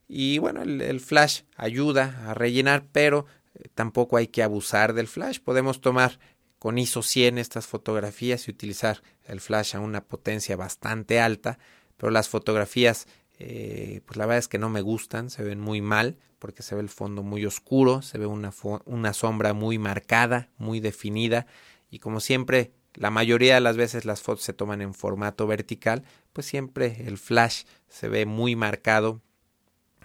Y 0.09 0.39
bueno, 0.39 0.63
el, 0.63 1.01
flash 1.01 1.43
ayuda 1.57 2.31
a 2.31 2.35
rellenar, 2.35 2.87
pero 2.93 3.27
eh, 3.55 3.69
tampoco 3.75 4.17
hay 4.17 4.29
que 4.29 4.43
abusar 4.43 4.95
del 4.95 5.09
flash. 5.09 5.41
Podemos 5.41 5.81
tomar 5.81 6.19
con 6.59 6.79
ISO 6.79 7.03
100 7.03 7.39
estas 7.39 7.67
fotografías 7.67 8.47
y 8.47 8.51
utilizar 8.51 9.03
el 9.25 9.41
flash 9.41 9.75
a 9.75 9.81
una 9.81 10.05
potencia 10.05 10.57
bastante 10.57 11.21
alta, 11.21 11.59
pero 11.97 12.11
las 12.11 12.29
fotografías, 12.29 13.07
eh, 13.39 14.01
pues 14.07 14.17
la 14.17 14.25
verdad 14.25 14.39
es 14.39 14.49
que 14.49 14.59
no 14.59 14.71
me 14.71 14.81
gustan, 14.81 15.29
se 15.29 15.43
ven 15.43 15.61
muy 15.61 15.83
mal 15.83 16.17
porque 16.39 16.63
se 16.63 16.75
ve 16.75 16.81
el 16.81 16.89
fondo 16.89 17.23
muy 17.23 17.45
oscuro, 17.45 18.01
se 18.03 18.19
ve 18.19 18.27
una, 18.27 18.53
una 18.87 19.13
sombra 19.13 19.53
muy 19.53 19.79
marcada, 19.79 20.49
muy 20.57 20.81
definida 20.81 21.47
y 21.91 21.99
como 21.99 22.21
siempre 22.21 22.73
la 22.95 23.11
mayoría 23.11 23.55
de 23.55 23.61
las 23.61 23.77
veces 23.77 24.07
las 24.07 24.23
fotos 24.23 24.45
se 24.45 24.55
toman 24.55 24.81
en 24.81 24.95
formato 24.95 25.47
vertical, 25.47 26.03
pues 26.33 26.47
siempre 26.47 27.05
el 27.07 27.19
flash 27.19 27.65
se 27.89 28.09
ve 28.09 28.25
muy 28.25 28.57
marcado, 28.57 29.21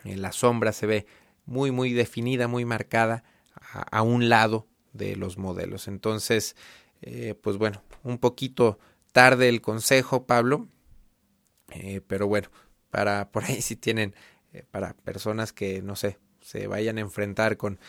eh, 0.04 0.17
la 0.17 0.34
sombra 0.34 0.74
se 0.74 0.88
ve 0.88 1.06
muy 1.46 1.72
muy 1.72 1.94
definida, 1.94 2.50
muy 2.50 2.65
marcada 2.65 3.24
a, 3.72 4.02
un 4.02 4.28
lado 4.28 4.67
de 4.94 5.15
los 5.15 5.38
modelos. 5.38 5.88
Entonces, 5.88 6.56
eh, 7.02 7.36
pues 7.41 7.58
bueno, 7.58 7.82
un 8.04 8.17
poquito 8.17 8.78
tarde 9.13 9.48
el 9.48 9.62
consejo, 9.62 10.26
Pablo, 10.26 10.67
pero 12.08 12.28
bueno, 12.28 12.50
para 12.92 13.32
por 13.32 13.46
ahí 13.46 13.62
si 13.62 13.76
tienen, 13.76 14.14
para 14.70 14.94
personas 14.94 15.54
que 15.54 15.82
no 15.82 15.96
sé, 15.96 16.18
se 16.42 16.68
vayan 16.68 16.98
a 16.98 17.02
enfrentar 17.02 17.58
con, 17.58 17.80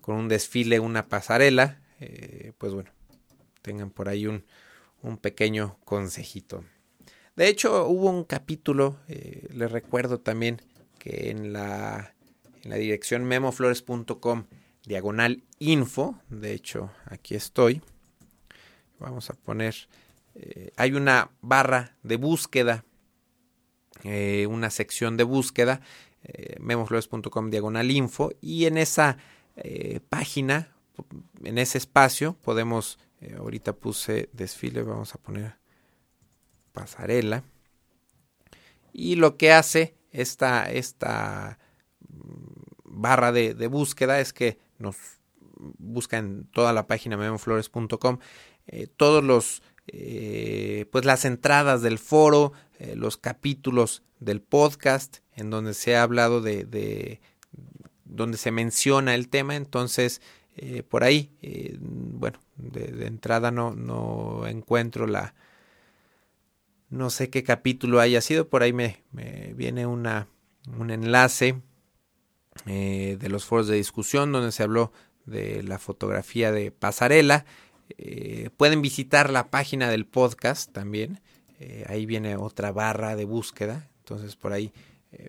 con 0.00 0.16
un 0.16 0.28
desfile, 0.28 0.80
una 0.80 1.08
pasarela, 1.08 1.80
pues 2.58 2.72
bueno, 2.72 2.90
tengan 3.62 3.90
por 3.90 4.08
ahí 4.08 4.26
un, 4.26 4.44
un 5.02 5.18
pequeño 5.18 5.78
consejito. 5.84 6.64
De 7.36 7.48
hecho, 7.48 7.86
hubo 7.88 8.10
un 8.10 8.24
capítulo, 8.24 8.98
eh, 9.08 9.48
les 9.54 9.70
recuerdo 9.70 10.20
también 10.20 10.60
que 10.98 11.30
en 11.30 11.52
la, 11.52 12.14
en 12.62 12.70
la 12.70 12.76
dirección 12.76 13.24
memoflores.com 13.24 14.44
diagonal 14.84 15.42
info, 15.58 16.18
de 16.28 16.52
hecho 16.52 16.90
aquí 17.06 17.34
estoy, 17.34 17.80
vamos 18.98 19.30
a 19.30 19.34
poner, 19.34 19.74
eh, 20.34 20.72
hay 20.76 20.92
una 20.92 21.30
barra 21.40 21.96
de 22.02 22.16
búsqueda, 22.16 22.84
eh, 24.04 24.46
una 24.46 24.70
sección 24.70 25.16
de 25.16 25.24
búsqueda, 25.24 25.80
eh, 26.24 26.56
memoflores.com 26.60 27.50
diagonal 27.50 27.90
info 27.90 28.30
y 28.40 28.66
en 28.66 28.78
esa 28.78 29.18
eh, 29.56 29.98
página, 30.08 30.72
en 31.42 31.58
ese 31.58 31.78
espacio, 31.78 32.34
podemos, 32.44 33.00
eh, 33.20 33.34
ahorita 33.36 33.72
puse 33.72 34.28
desfile, 34.32 34.82
vamos 34.82 35.16
a 35.16 35.18
poner 35.18 35.56
pasarela. 36.72 37.42
Y 38.92 39.16
lo 39.16 39.36
que 39.36 39.52
hace 39.52 39.96
esta, 40.12 40.70
esta 40.70 41.58
barra 42.84 43.32
de, 43.32 43.66
búsqueda 43.66 44.20
es 44.20 44.32
que 44.32 44.58
nos 44.78 44.96
busca 45.78 46.18
en 46.18 46.44
toda 46.52 46.72
la 46.72 46.86
página 46.86 47.16
memoflores.com 47.16 48.18
todos 48.96 49.24
los 49.24 49.62
eh, 49.86 50.86
pues 50.90 51.04
las 51.04 51.24
entradas 51.24 51.82
del 51.82 51.98
foro, 51.98 52.52
eh, 52.78 52.94
los 52.96 53.16
capítulos 53.16 54.02
del 54.20 54.40
podcast 54.40 55.18
en 55.34 55.50
donde 55.50 55.74
se 55.74 55.96
ha 55.96 56.02
hablado 56.02 56.40
de, 56.40 56.64
de 56.64 57.20
donde 58.04 58.36
se 58.36 58.50
menciona 58.50 59.14
el 59.14 59.28
tema, 59.28 59.56
entonces 59.56 60.20
por 60.90 61.02
ahí, 61.02 61.32
bueno, 61.80 62.38
de, 62.56 63.06
entrada 63.06 63.50
no, 63.50 63.74
no 63.74 64.46
encuentro 64.46 65.06
la, 65.06 65.34
no 66.90 67.08
sé 67.08 67.30
qué 67.30 67.42
capítulo 67.42 68.00
haya 68.00 68.20
sido, 68.20 68.50
por 68.50 68.62
ahí 68.62 68.74
me, 68.74 69.02
me 69.12 69.54
viene 69.54 69.86
una, 69.86 70.28
un 70.78 70.90
enlace 70.90 71.62
eh, 72.66 73.16
de 73.18 73.28
los 73.28 73.44
foros 73.44 73.66
de 73.66 73.76
discusión 73.76 74.30
donde 74.30 74.52
se 74.52 74.62
habló 74.62 74.92
de 75.24 75.62
la 75.62 75.78
fotografía 75.78 76.52
de 76.52 76.70
pasarela. 76.70 77.44
Eh, 77.98 78.50
pueden 78.56 78.82
visitar 78.82 79.30
la 79.30 79.50
página 79.50 79.90
del 79.90 80.06
podcast 80.06 80.72
también. 80.72 81.20
Eh, 81.58 81.84
ahí 81.88 82.06
viene 82.06 82.36
otra 82.36 82.72
barra 82.72 83.16
de 83.16 83.24
búsqueda. 83.24 83.88
Entonces 83.98 84.36
por 84.36 84.52
ahí 84.52 84.72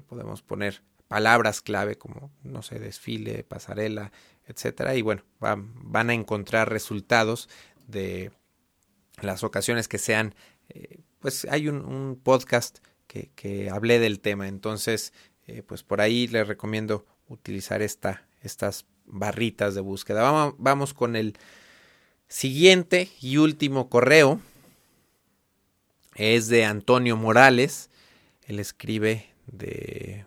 podemos 0.08 0.42
poner 0.42 0.82
palabras 1.10 1.62
clave 1.62 1.98
como, 1.98 2.32
no 2.42 2.62
sé, 2.62 2.80
desfile, 2.80 3.44
pasarela, 3.44 4.14
etcétera. 4.48 4.96
Y 4.96 5.02
bueno, 5.02 5.24
van, 5.40 6.10
a 6.10 6.14
encontrar 6.14 6.70
resultados 6.70 7.50
de 7.86 8.32
las 9.22 9.44
ocasiones 9.44 9.90
que 9.90 9.98
sean, 9.98 10.36
pues 11.20 11.46
hay 11.52 11.68
un, 11.68 12.18
podcast 12.24 12.80
que, 13.08 13.30
que, 13.36 13.70
hablé 13.70 14.00
del 14.00 14.22
tema. 14.22 14.48
Entonces, 14.48 15.12
pues 15.68 15.84
por 15.84 16.00
ahí 16.00 16.28
les 16.28 16.48
recomiendo 16.48 17.06
utilizar 17.28 17.82
esta, 17.82 18.26
estas 18.42 18.86
barritas 19.06 19.76
de 19.76 19.82
búsqueda. 19.82 20.22
Vamos, 20.22 20.56
vamos 20.58 20.94
con 20.94 21.16
el 21.16 21.38
siguiente 22.34 23.10
y 23.22 23.38
último 23.38 23.90
correo. 23.90 24.42
Es 26.16 26.48
de 26.48 26.66
Antonio 26.66 27.16
Morales. 27.16 27.92
Él 28.48 28.60
escribe 28.60 29.30
de 29.46 30.26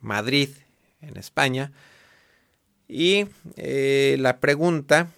Madrid, 0.00 0.48
en 1.02 1.18
España. 1.18 1.70
Y 2.88 3.26
eh, 3.56 4.16
la 4.18 4.40
pregunta, 4.40 5.10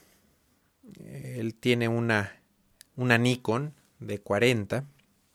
él 1.04 1.54
tiene 1.54 1.86
una, 1.86 2.40
una 2.96 3.16
Nikon 3.16 3.72
de 4.00 4.18
40, 4.18 4.84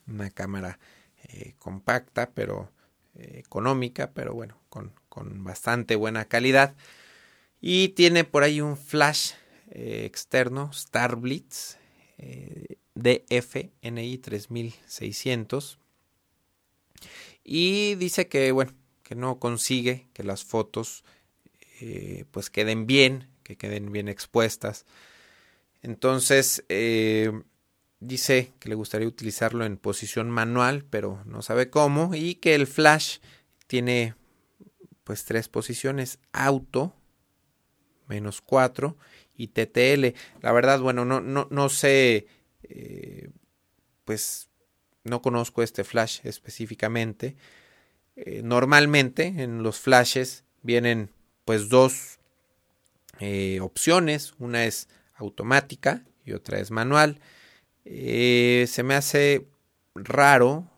una 0.07 0.29
cámara 0.29 0.77
eh, 1.23 1.53
compacta, 1.57 2.31
pero 2.31 2.69
eh, 3.15 3.39
económica, 3.45 4.11
pero 4.11 4.33
bueno, 4.33 4.57
con, 4.69 4.91
con 5.07 5.41
bastante 5.43 5.95
buena 5.95 6.25
calidad. 6.25 6.75
Y 7.61 7.89
tiene 7.89 8.25
por 8.25 8.43
ahí 8.43 8.59
un 8.59 8.77
flash 8.77 9.33
eh, 9.71 10.05
externo, 10.05 10.71
Starblitz 10.73 11.77
eh, 12.17 12.77
DFNI 12.95 14.17
3600. 14.17 15.77
Y 17.43 17.95
dice 17.95 18.27
que, 18.27 18.51
bueno, 18.51 18.73
que 19.03 19.15
no 19.15 19.39
consigue 19.39 20.07
que 20.13 20.23
las 20.23 20.43
fotos 20.43 21.03
eh, 21.81 22.25
pues 22.31 22.49
queden 22.49 22.87
bien, 22.87 23.27
que 23.43 23.57
queden 23.57 23.91
bien 23.91 24.07
expuestas. 24.07 24.85
Entonces, 25.81 26.65
dice 27.99 28.51
que 28.59 28.69
le 28.69 28.75
gustaría 28.75 29.07
utilizarlo 29.07 29.65
en 29.65 29.77
posición 29.77 30.29
manual, 30.29 30.83
pero 30.89 31.23
no 31.25 31.41
sabe 31.41 31.69
cómo. 31.69 32.13
Y 32.13 32.35
que 32.35 32.53
el 32.53 32.67
flash 32.67 33.19
tiene 33.67 34.13
pues 35.05 35.25
tres 35.25 35.47
posiciones, 35.47 36.19
auto, 36.33 36.93
menos 38.07 38.41
cuatro, 38.41 38.97
y 39.39 39.47
TTL. 39.47 40.15
La 40.41 40.51
verdad, 40.51 40.81
bueno, 40.81 41.05
no, 41.05 41.21
no, 41.21 41.47
no 41.49 41.69
sé, 41.69 42.27
eh, 42.63 43.29
pues 44.03 44.49
no 45.05 45.21
conozco 45.21 45.63
este 45.63 45.85
flash 45.85 46.19
específicamente. 46.23 47.37
Eh, 48.17 48.41
normalmente 48.43 49.27
en 49.27 49.63
los 49.63 49.79
flashes 49.79 50.43
vienen 50.61 51.09
pues 51.45 51.69
dos 51.69 52.19
eh, 53.19 53.59
opciones, 53.61 54.33
una 54.39 54.65
es 54.65 54.89
automática 55.15 56.03
y 56.25 56.33
otra 56.33 56.59
es 56.59 56.69
manual. 56.69 57.21
se 57.85 58.83
me 58.83 58.95
hace 58.95 59.47
raro 59.95 60.69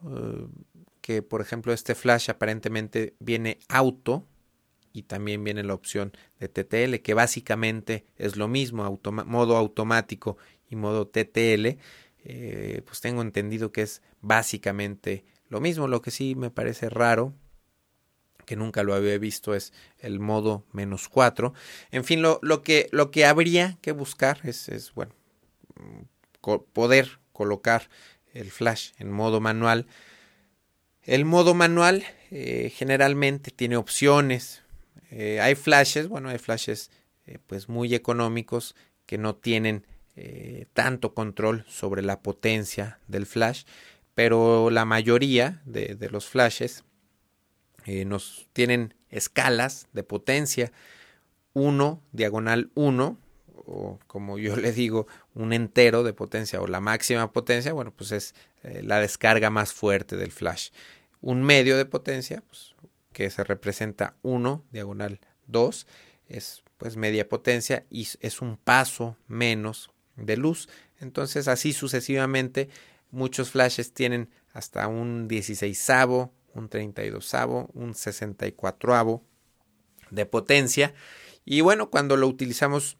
que 1.01 1.23
por 1.23 1.41
ejemplo 1.41 1.73
este 1.73 1.95
flash 1.95 2.29
aparentemente 2.29 3.15
viene 3.19 3.57
auto 3.69 4.27
y 4.93 5.03
también 5.03 5.43
viene 5.43 5.63
la 5.63 5.73
opción 5.73 6.13
de 6.39 6.49
TTL 6.49 7.01
que 7.01 7.13
básicamente 7.13 8.05
es 8.17 8.35
lo 8.35 8.47
mismo 8.47 8.99
modo 9.25 9.57
automático 9.57 10.37
y 10.69 10.75
modo 10.75 11.07
TTL 11.07 11.77
eh, 12.23 12.81
pues 12.85 13.01
tengo 13.01 13.21
entendido 13.21 13.71
que 13.71 13.81
es 13.81 14.01
básicamente 14.21 15.25
lo 15.49 15.59
mismo 15.59 15.87
lo 15.87 16.01
que 16.01 16.11
sí 16.11 16.35
me 16.35 16.49
parece 16.49 16.89
raro 16.89 17.33
que 18.45 18.55
nunca 18.55 18.83
lo 18.83 18.93
había 18.93 19.17
visto 19.17 19.53
es 19.53 19.73
el 19.99 20.19
modo 20.19 20.65
menos 20.71 21.09
4 21.09 21.53
en 21.91 22.03
fin 22.03 22.21
lo, 22.21 22.39
lo, 22.41 22.61
que, 22.61 22.89
lo 22.91 23.11
que 23.11 23.25
habría 23.25 23.77
que 23.81 23.91
buscar 23.91 24.39
es, 24.43 24.69
es 24.69 24.93
bueno 24.93 25.13
poder 26.73 27.19
colocar 27.31 27.89
el 28.33 28.51
flash 28.51 28.91
en 28.97 29.11
modo 29.11 29.39
manual 29.39 29.87
el 31.03 31.25
modo 31.25 31.55
manual 31.55 32.05
eh, 32.29 32.71
generalmente 32.75 33.49
tiene 33.49 33.75
opciones. 33.75 34.60
Eh, 35.11 35.39
hay 35.39 35.55
flashes, 35.55 36.07
bueno, 36.07 36.29
hay 36.29 36.39
flashes 36.39 36.89
eh, 37.25 37.37
pues 37.45 37.69
muy 37.69 37.93
económicos 37.93 38.75
que 39.05 39.17
no 39.17 39.35
tienen 39.35 39.85
tanto 40.73 41.15
control 41.15 41.65
sobre 41.67 42.03
la 42.03 42.21
potencia 42.21 42.99
del 43.07 43.25
flash, 43.25 43.63
pero 44.13 44.69
la 44.69 44.85
mayoría 44.85 45.61
de, 45.65 45.97
los 46.11 46.27
flashes 46.27 46.83
nos 47.87 48.47
tienen 48.53 48.93
escalas 49.09 49.87
de 49.93 50.03
potencia 50.03 50.71
1 51.53 52.03
diagonal 52.11 52.69
1 52.75 53.17
o 53.65 53.99
como 54.07 54.37
yo 54.37 54.55
le 54.55 54.71
digo, 54.71 55.07
un 55.33 55.53
entero 55.53 56.03
de 56.03 56.13
potencia 56.13 56.61
o 56.61 56.67
la 56.67 56.79
máxima 56.79 57.31
potencia, 57.31 57.73
bueno, 57.73 57.93
pues 57.95 58.11
es 58.11 58.35
eh, 58.63 58.81
la 58.83 58.99
descarga 58.99 59.49
más 59.49 59.73
fuerte 59.73 60.17
del 60.17 60.31
flash. 60.31 60.69
Un 61.21 61.43
medio 61.43 61.77
de 61.77 61.85
potencia, 61.85 62.43
pues, 62.47 62.75
que 63.13 63.29
se 63.29 63.43
representa 63.43 64.15
1 64.21 64.65
diagonal 64.71 65.19
2, 65.47 65.87
es 66.27 66.63
pues 66.77 66.97
media 66.97 67.29
potencia 67.29 67.85
y 67.89 68.07
es 68.21 68.41
un 68.41 68.57
paso 68.57 69.17
menos 69.27 69.91
de 70.15 70.37
luz. 70.37 70.69
Entonces 70.99 71.47
así 71.47 71.73
sucesivamente 71.73 72.69
muchos 73.11 73.51
flashes 73.51 73.93
tienen 73.93 74.29
hasta 74.53 74.87
un 74.87 75.27
16 75.27 75.89
un 76.53 76.69
32 76.69 77.33
un 77.73 77.93
64 77.93 79.23
de 80.09 80.25
potencia. 80.25 80.93
Y 81.45 81.61
bueno, 81.61 81.89
cuando 81.89 82.17
lo 82.17 82.27
utilizamos 82.27 82.97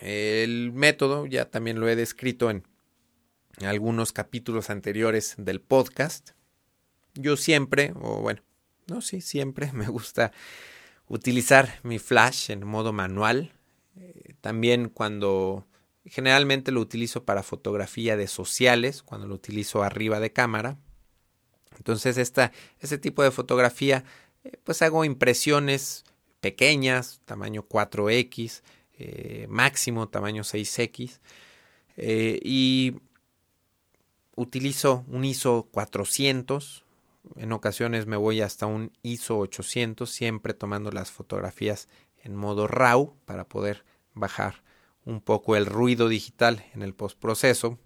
el 0.00 0.72
método 0.72 1.26
ya 1.26 1.50
también 1.50 1.80
lo 1.80 1.88
he 1.88 1.96
descrito 1.96 2.50
en 2.50 2.64
algunos 3.64 4.12
capítulos 4.12 4.70
anteriores 4.70 5.34
del 5.38 5.60
podcast. 5.60 6.30
Yo 7.14 7.36
siempre, 7.36 7.94
o 7.96 8.20
bueno, 8.20 8.42
no, 8.86 9.00
sí, 9.00 9.20
siempre 9.20 9.70
me 9.74 9.86
gusta 9.88 10.32
utilizar 11.08 11.78
mi 11.82 11.98
flash 11.98 12.50
en 12.50 12.66
modo 12.66 12.92
manual. 12.92 13.52
Eh, 13.96 14.34
también 14.40 14.88
cuando 14.88 15.66
generalmente 16.04 16.70
lo 16.72 16.80
utilizo 16.80 17.24
para 17.24 17.42
fotografía 17.42 18.16
de 18.16 18.28
sociales, 18.28 19.02
cuando 19.02 19.26
lo 19.26 19.34
utilizo 19.34 19.82
arriba 19.82 20.20
de 20.20 20.32
cámara. 20.32 20.78
Entonces, 21.76 22.16
esta, 22.16 22.52
este 22.80 22.98
tipo 22.98 23.22
de 23.22 23.30
fotografía, 23.30 24.04
eh, 24.44 24.52
pues 24.64 24.82
hago 24.82 25.04
impresiones 25.04 26.04
pequeñas, 26.40 27.20
tamaño 27.24 27.66
4X, 27.68 28.62
eh, 28.98 29.46
máximo 29.50 30.08
tamaño 30.08 30.42
6X 30.42 31.18
eh, 31.98 32.40
y 32.42 32.94
utilizo 34.34 35.04
un 35.08 35.26
ISO 35.26 35.68
400 35.70 36.85
en 37.34 37.52
ocasiones 37.52 38.06
me 38.06 38.16
voy 38.16 38.40
hasta 38.40 38.66
un 38.66 38.92
ISO 39.02 39.38
800 39.38 40.08
siempre 40.08 40.54
tomando 40.54 40.90
las 40.90 41.10
fotografías 41.10 41.88
en 42.22 42.36
modo 42.36 42.66
RAW 42.66 43.16
para 43.24 43.48
poder 43.48 43.84
bajar 44.14 44.62
un 45.04 45.20
poco 45.20 45.56
el 45.56 45.66
ruido 45.66 46.08
digital 46.08 46.64
en 46.74 46.82
el 46.82 46.94
postproceso. 46.94 47.78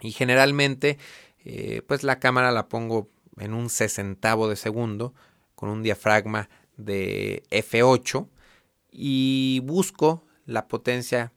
Y 0.00 0.12
generalmente 0.12 0.98
eh, 1.44 1.82
pues 1.86 2.02
la 2.02 2.18
cámara 2.18 2.50
la 2.50 2.68
pongo 2.68 3.08
en 3.38 3.54
un 3.54 3.70
sesentavo 3.70 4.48
de 4.48 4.56
segundo 4.56 5.14
con 5.54 5.68
un 5.68 5.82
diafragma 5.82 6.48
de 6.76 7.44
F8 7.50 8.28
y 8.90 9.60
busco 9.64 10.24
la 10.44 10.68
potencia, 10.68 11.32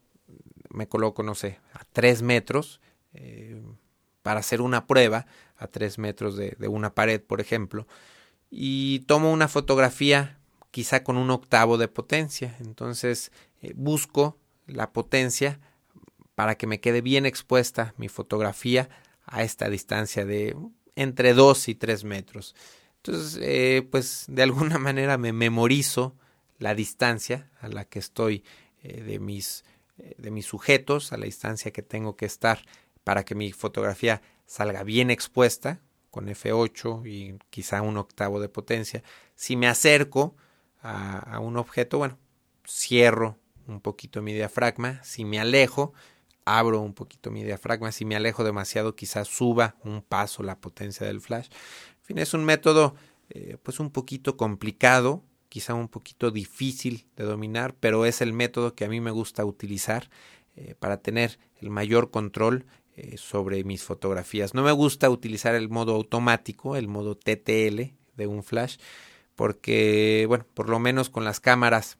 me 0.69 0.87
coloco, 0.87 1.23
no 1.23 1.35
sé, 1.35 1.59
a 1.73 1.83
3 1.91 2.21
metros 2.21 2.81
eh, 3.13 3.61
para 4.21 4.39
hacer 4.39 4.61
una 4.61 4.85
prueba 4.85 5.25
a 5.57 5.67
3 5.67 5.97
metros 5.97 6.35
de, 6.35 6.55
una 6.67 6.93
pared, 6.93 7.21
por 7.21 7.41
ejemplo, 7.41 7.87
y 8.49 8.99
tomo 9.01 9.31
una 9.31 9.47
fotografía 9.47 10.39
quizá 10.71 11.03
con 11.03 11.17
un 11.17 11.29
octavo 11.31 11.77
de 11.77 11.87
potencia. 11.87 12.55
Entonces 12.59 13.31
eh, 13.61 13.73
busco 13.75 14.37
la 14.67 14.91
potencia 14.91 15.59
para 16.35 16.55
que 16.55 16.67
me 16.67 16.79
quede 16.79 17.01
bien 17.01 17.25
expuesta 17.25 17.93
mi 17.97 18.07
fotografía 18.07 18.89
a 19.25 19.43
esta 19.43 19.69
distancia 19.69 20.25
de 20.25 20.55
entre 20.95 21.33
2 21.33 21.69
y 21.69 21.75
3 21.75 22.03
metros. 22.03 22.55
Entonces, 22.97 23.39
eh, 23.41 23.87
pues 23.89 24.25
de 24.27 24.43
alguna 24.43 24.77
manera 24.79 25.17
me 25.17 25.33
memorizo 25.33 26.15
la 26.57 26.75
distancia 26.75 27.49
a 27.61 27.67
la 27.69 27.85
que 27.85 27.99
estoy 27.99 28.43
eh, 28.83 29.01
de, 29.01 29.19
mis, 29.19 29.63
de 30.17 30.31
mis 30.31 30.45
sujetos, 30.45 31.13
a 31.13 31.17
la 31.17 31.25
distancia 31.25 31.71
que 31.71 31.81
tengo 31.81 32.15
que 32.15 32.25
estar 32.25 32.61
para 33.03 33.23
que 33.23 33.35
mi 33.35 33.51
fotografía 33.51 34.21
salga 34.45 34.83
bien 34.83 35.11
expuesta 35.11 35.81
con 36.09 36.27
F8 36.27 37.07
y 37.07 37.37
quizá 37.49 37.81
un 37.81 37.97
octavo 37.97 38.39
de 38.39 38.49
potencia. 38.49 39.03
Si 39.35 39.55
me 39.55 39.67
acerco 39.67 40.35
a, 40.81 41.39
un 41.39 41.57
objeto, 41.57 41.97
bueno, 41.97 42.17
cierro 42.67 43.37
un 43.67 43.81
poquito 43.81 44.21
mi 44.21 44.33
diafragma. 44.33 45.03
Si 45.03 45.25
me 45.25 45.39
alejo, 45.39 45.93
abro 46.45 46.81
un 46.81 46.93
poquito 46.93 47.31
mi 47.31 47.43
diafragma. 47.43 47.91
Si 47.91 48.05
me 48.05 48.15
alejo 48.15 48.43
demasiado, 48.43 48.95
quizás 48.95 49.27
suba 49.27 49.75
un 49.83 50.01
paso 50.01 50.41
la 50.43 50.59
potencia 50.59 51.05
del 51.05 51.21
flash. 51.21 51.49
En 51.99 52.05
fin, 52.05 52.17
es 52.17 52.33
un 52.33 52.43
método 52.43 52.95
eh, 53.29 53.57
pues 53.61 53.79
un 53.79 53.91
poquito 53.91 54.37
complicado, 54.37 55.23
quizá 55.49 55.75
un 55.75 55.87
poquito 55.87 56.31
difícil 56.31 57.05
de 57.15 57.25
dominar, 57.25 57.75
pero 57.79 58.05
es 58.05 58.21
el 58.21 58.33
método 58.33 58.73
que 58.73 58.85
a 58.85 58.89
mí 58.89 59.01
me 59.01 59.11
gusta 59.11 59.45
utilizar 59.45 60.09
eh, 60.55 60.73
para 60.79 60.97
tener 60.97 61.37
el 61.61 61.69
mayor 61.69 62.09
control 62.09 62.65
eh, 62.99 63.17
sobre 63.17 63.63
mis 63.63 63.83
fotografías. 63.83 64.53
No 64.53 64.63
me 64.63 64.71
gusta 64.71 65.09
utilizar 65.09 65.55
el 65.55 65.69
modo 65.69 65.95
automático, 65.95 66.75
el 66.75 66.87
modo 66.87 67.15
TTL 67.15 67.93
de 68.15 68.27
un 68.27 68.43
flash, 68.43 68.77
porque, 69.35 70.25
bueno, 70.27 70.45
por 70.53 70.69
lo 70.69 70.79
menos 70.79 71.09
con 71.09 71.23
las 71.23 71.39
cámaras 71.39 71.97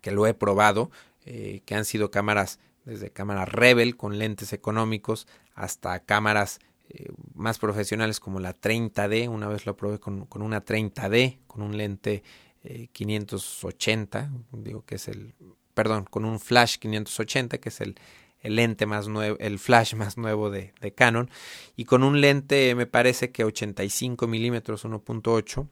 que 0.00 0.10
lo 0.10 0.26
he 0.26 0.34
probado, 0.34 0.90
que 1.24 1.74
han 1.74 1.84
sido 1.84 2.10
cámaras 2.10 2.58
desde 2.84 3.10
cámaras 3.10 3.48
Rebel 3.48 3.96
con 3.96 4.18
lentes 4.18 4.52
económicos 4.52 5.26
hasta 5.54 6.00
cámaras 6.00 6.58
eh, 6.88 7.10
más 7.34 7.58
profesionales 7.58 8.20
como 8.20 8.40
la 8.40 8.58
30D. 8.58 9.28
Una 9.28 9.48
vez 9.48 9.66
lo 9.66 9.76
probé 9.76 9.98
con, 9.98 10.26
una 10.34 10.64
30D, 10.64 11.38
con 11.46 11.62
un 11.62 11.76
lente 11.76 12.22
580, 12.92 14.20
eh, 14.20 14.28
digo 14.52 14.84
que 14.84 14.96
es 14.96 15.08
el, 15.08 15.34
perdón, 15.74 16.04
con 16.08 16.24
un 16.24 16.38
flash 16.38 16.76
580, 16.78 17.58
que 17.58 17.68
es 17.68 17.80
el, 17.80 17.96
el 18.42 18.56
lente 18.56 18.86
más 18.86 19.08
nuevo, 19.08 19.36
el 19.40 19.58
flash 19.58 19.94
más 19.96 20.18
nuevo 20.18 20.50
de, 20.50 20.72
Canon, 20.94 21.30
y 21.76 21.84
con 21.84 22.02
un 22.02 22.20
lente 22.20 22.74
me 22.74 22.86
parece 22.86 23.30
que 23.30 23.44
85 23.44 24.26
milímetros 24.26 24.84
1.8 24.84 25.68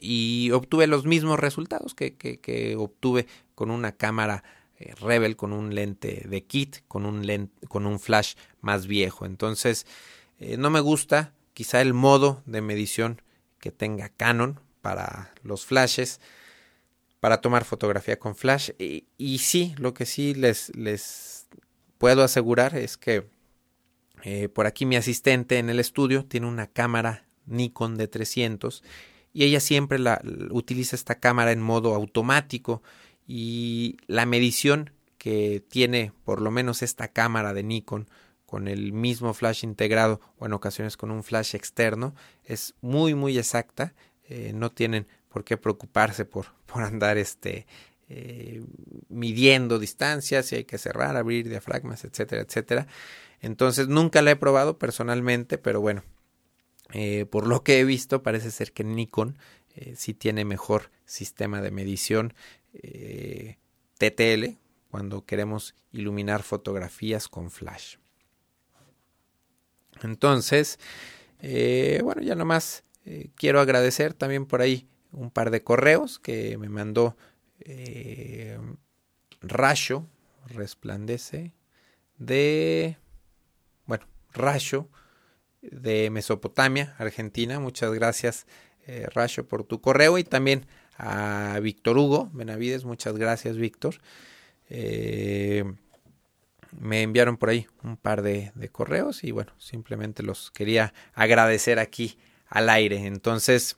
y 0.00 0.50
obtuve 0.52 0.86
los 0.86 1.06
mismos 1.06 1.40
resultados 1.40 1.94
que, 1.94 2.16
que, 2.16 2.76
obtuve 2.76 3.26
con 3.54 3.70
una 3.70 3.92
cámara 3.92 4.44
eh, 4.78 4.94
Rebel 5.00 5.36
con 5.36 5.52
un 5.52 5.74
lente 5.74 6.24
de 6.28 6.44
kit, 6.44 6.78
con 6.86 7.04
un, 7.04 7.50
con 7.68 7.84
un 7.86 7.98
flash 7.98 8.34
más 8.60 8.86
viejo. 8.86 9.26
Entonces, 9.26 9.86
eh, 10.38 10.56
no 10.56 10.70
me 10.70 10.78
gusta 10.78 11.32
quizá 11.52 11.80
el 11.80 11.94
modo 11.94 12.42
de 12.46 12.60
medición 12.60 13.20
que 13.58 13.72
tenga 13.72 14.08
Canon 14.08 14.60
para 14.80 15.34
los 15.42 15.66
flashes, 15.66 16.20
para 17.20 17.40
tomar 17.40 17.64
fotografía 17.64 18.18
con 18.18 18.36
flash. 18.36 18.70
Y, 18.78 19.38
sí, 19.38 19.74
lo 19.78 19.94
que 19.94 20.06
sí 20.06 20.34
les, 20.34 20.74
les 20.76 21.37
puedo 21.98 22.22
asegurar 22.22 22.76
es 22.76 22.96
que 22.96 23.28
eh, 24.22 24.48
por 24.48 24.66
aquí 24.66 24.86
mi 24.86 24.96
asistente 24.96 25.58
en 25.58 25.70
el 25.70 25.80
estudio 25.80 26.24
tiene 26.24 26.46
una 26.46 26.66
cámara 26.66 27.26
Nikon 27.46 27.96
de 27.96 28.08
300 28.08 28.82
y 29.32 29.44
ella 29.44 29.60
siempre 29.60 29.98
la, 29.98 30.20
utiliza 30.50 30.96
esta 30.96 31.16
cámara 31.16 31.52
en 31.52 31.60
modo 31.60 31.94
automático 31.94 32.82
y 33.26 33.96
la 34.06 34.26
medición 34.26 34.90
que 35.18 35.62
tiene 35.68 36.12
por 36.24 36.40
lo 36.40 36.50
menos 36.50 36.82
esta 36.82 37.08
cámara 37.08 37.52
de 37.52 37.62
Nikon 37.62 38.08
con 38.46 38.66
el 38.66 38.92
mismo 38.92 39.34
flash 39.34 39.64
integrado 39.64 40.20
o 40.38 40.46
en 40.46 40.52
ocasiones 40.52 40.96
con 40.96 41.10
un 41.10 41.22
flash 41.22 41.54
externo 41.54 42.14
es 42.44 42.74
muy 42.80 43.14
muy 43.14 43.38
exacta 43.38 43.94
eh, 44.28 44.52
no 44.54 44.70
tienen 44.70 45.06
por 45.28 45.44
qué 45.44 45.56
preocuparse 45.56 46.24
por, 46.24 46.46
por 46.66 46.82
andar 46.82 47.18
este 47.18 47.66
eh, 48.08 48.62
midiendo 49.08 49.78
distancias 49.78 50.46
si 50.46 50.56
hay 50.56 50.64
que 50.64 50.78
cerrar 50.78 51.16
abrir 51.16 51.48
diafragmas 51.48 52.04
etcétera 52.04 52.42
etcétera 52.42 52.86
entonces 53.40 53.88
nunca 53.88 54.22
la 54.22 54.30
he 54.30 54.36
probado 54.36 54.78
personalmente 54.78 55.58
pero 55.58 55.80
bueno 55.80 56.02
eh, 56.92 57.26
por 57.26 57.46
lo 57.46 57.62
que 57.62 57.80
he 57.80 57.84
visto 57.84 58.22
parece 58.22 58.50
ser 58.50 58.72
que 58.72 58.84
Nikon 58.84 59.36
sí 59.94 60.12
tiene 60.12 60.44
mejor 60.44 60.90
sistema 61.04 61.62
de 61.62 61.70
medición 61.70 62.34
eh, 62.74 63.56
TTL 63.98 64.56
cuando 64.90 65.24
queremos 65.24 65.74
iluminar 65.92 66.42
fotografías 66.42 67.28
con 67.28 67.50
flash. 67.50 67.96
Entonces, 70.02 70.78
eh, 71.40 72.00
bueno, 72.04 72.22
ya 72.22 72.34
nomás 72.34 72.84
eh, 73.04 73.30
quiero 73.34 73.60
agradecer 73.60 74.14
también 74.14 74.46
por 74.46 74.62
ahí 74.62 74.88
un 75.12 75.30
par 75.30 75.50
de 75.50 75.62
correos 75.62 76.18
que 76.18 76.56
me 76.58 76.68
mandó 76.68 77.16
eh, 77.60 78.58
Rasho, 79.40 80.06
resplandece, 80.46 81.52
de, 82.16 82.96
bueno, 83.86 84.06
Rasho, 84.32 84.88
de 85.62 86.10
Mesopotamia, 86.10 86.94
Argentina. 86.98 87.60
Muchas 87.60 87.92
gracias, 87.92 88.46
Rasho, 89.12 89.46
por 89.46 89.64
tu 89.64 89.82
correo 89.82 90.16
y 90.16 90.24
también 90.24 90.66
a 90.98 91.60
Víctor 91.62 91.96
Hugo 91.96 92.28
Benavides, 92.32 92.84
muchas 92.84 93.16
gracias 93.16 93.56
Víctor. 93.56 93.96
Eh, 94.68 95.64
me 96.72 97.02
enviaron 97.02 97.36
por 97.36 97.48
ahí 97.48 97.66
un 97.82 97.96
par 97.96 98.22
de, 98.22 98.52
correos 98.72 99.24
y 99.24 99.30
bueno, 99.30 99.52
simplemente 99.58 100.22
los 100.22 100.50
quería 100.50 100.92
agradecer 101.14 101.78
aquí 101.78 102.18
al 102.48 102.68
aire. 102.68 103.06
Entonces, 103.06 103.76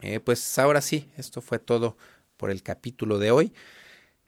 eh, 0.00 0.20
pues 0.20 0.58
ahora 0.58 0.80
sí, 0.80 1.10
esto 1.18 1.42
fue 1.42 1.58
todo 1.58 1.96
por 2.40 2.50
el 2.50 2.62
capítulo 2.62 3.18
de 3.18 3.30
hoy. 3.30 3.52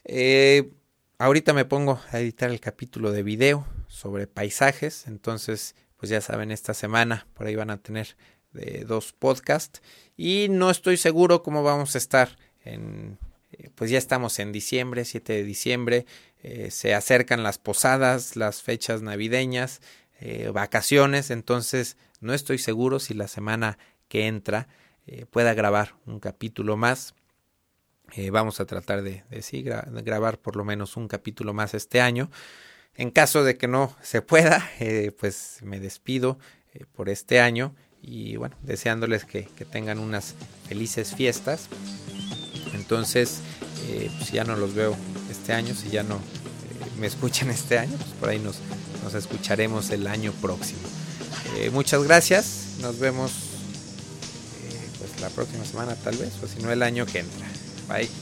Eh, 0.04 0.70
ahorita 1.16 1.54
me 1.54 1.64
pongo 1.64 1.98
a 2.10 2.20
editar 2.20 2.50
el 2.50 2.60
capítulo 2.60 3.10
de 3.10 3.22
video 3.22 3.66
sobre 3.88 4.26
paisajes, 4.26 5.06
entonces 5.06 5.74
pues 5.96 6.10
ya 6.10 6.20
saben, 6.20 6.50
esta 6.50 6.74
semana 6.74 7.26
por 7.32 7.46
ahí 7.46 7.56
van 7.56 7.70
a 7.70 7.78
tener 7.78 8.16
de 8.52 8.84
dos 8.86 9.14
podcasts. 9.14 9.80
Y 10.14 10.48
no 10.50 10.70
estoy 10.70 10.98
seguro 10.98 11.42
cómo 11.42 11.62
vamos 11.62 11.94
a 11.94 11.98
estar 11.98 12.36
en 12.64 13.18
eh, 13.52 13.70
pues 13.74 13.90
ya 13.90 13.98
estamos 13.98 14.38
en 14.38 14.52
diciembre 14.52 15.06
7 15.06 15.32
de 15.32 15.44
diciembre. 15.44 16.06
Eh, 16.42 16.70
se 16.70 16.94
acercan 16.94 17.42
las 17.42 17.58
posadas 17.58 18.36
las 18.36 18.62
fechas 18.62 19.00
navideñas 19.00 19.80
eh, 20.20 20.50
vacaciones. 20.52 21.30
Entonces 21.30 21.96
no 22.20 22.34
estoy 22.34 22.58
seguro 22.58 22.98
si 22.98 23.14
la 23.14 23.28
semana 23.28 23.78
que 24.08 24.26
entra 24.26 24.68
pueda 25.30 25.52
grabar 25.52 25.96
un 26.06 26.20
capítulo 26.20 26.76
más 26.76 27.16
vamos 28.30 28.60
a 28.60 28.66
tratar 28.66 29.02
de, 29.02 29.24
de 29.30 30.02
grabar 30.02 30.38
por 30.38 30.56
lo 30.56 30.64
menos 30.64 30.96
un 30.96 31.08
capítulo 31.08 31.52
más 31.54 31.74
este 31.74 32.00
año 32.00 32.30
en 32.94 33.10
caso 33.10 33.42
de 33.42 33.56
que 33.56 33.68
no 33.68 33.96
se 34.02 34.22
pueda 34.22 34.70
pues 35.18 35.58
me 35.62 35.80
despido 35.80 36.38
por 36.94 37.08
este 37.08 37.40
año 37.40 37.74
y 38.02 38.36
bueno, 38.36 38.56
deseándoles 38.62 39.24
que, 39.24 39.42
tengan 39.70 39.98
unas 40.00 40.34
felices 40.68 41.14
fiestas. 41.14 41.68
Entonces, 42.74 43.38
eh, 43.86 44.10
pues, 44.16 44.28
si 44.28 44.36
ya 44.36 44.44
no 44.44 44.56
los 44.56 44.74
veo 44.74 44.96
este 45.30 45.52
año, 45.52 45.74
si 45.74 45.88
ya 45.88 46.02
no 46.02 46.16
eh, 46.16 46.20
me 46.98 47.06
escuchan 47.06 47.50
este 47.50 47.78
año, 47.78 47.96
pues 47.96 48.10
por 48.18 48.28
ahí 48.28 48.40
nos, 48.40 48.58
nos 49.04 49.14
escucharemos 49.14 49.90
el 49.90 50.08
año 50.08 50.32
próximo. 50.32 50.80
Eh, 51.56 51.70
muchas 51.70 52.02
gracias, 52.02 52.78
nos 52.80 52.98
vemos 52.98 53.32
pues 54.98 55.20
la 55.20 55.30
próxima 55.30 55.64
semana 55.64 55.94
tal 55.96 56.16
vez, 56.16 56.32
o 56.42 56.48
si 56.48 56.60
no 56.60 56.72
el 56.72 56.82
año 56.82 57.06
que 57.06 57.20
entra. 57.20 57.51
Bye. 57.92 58.21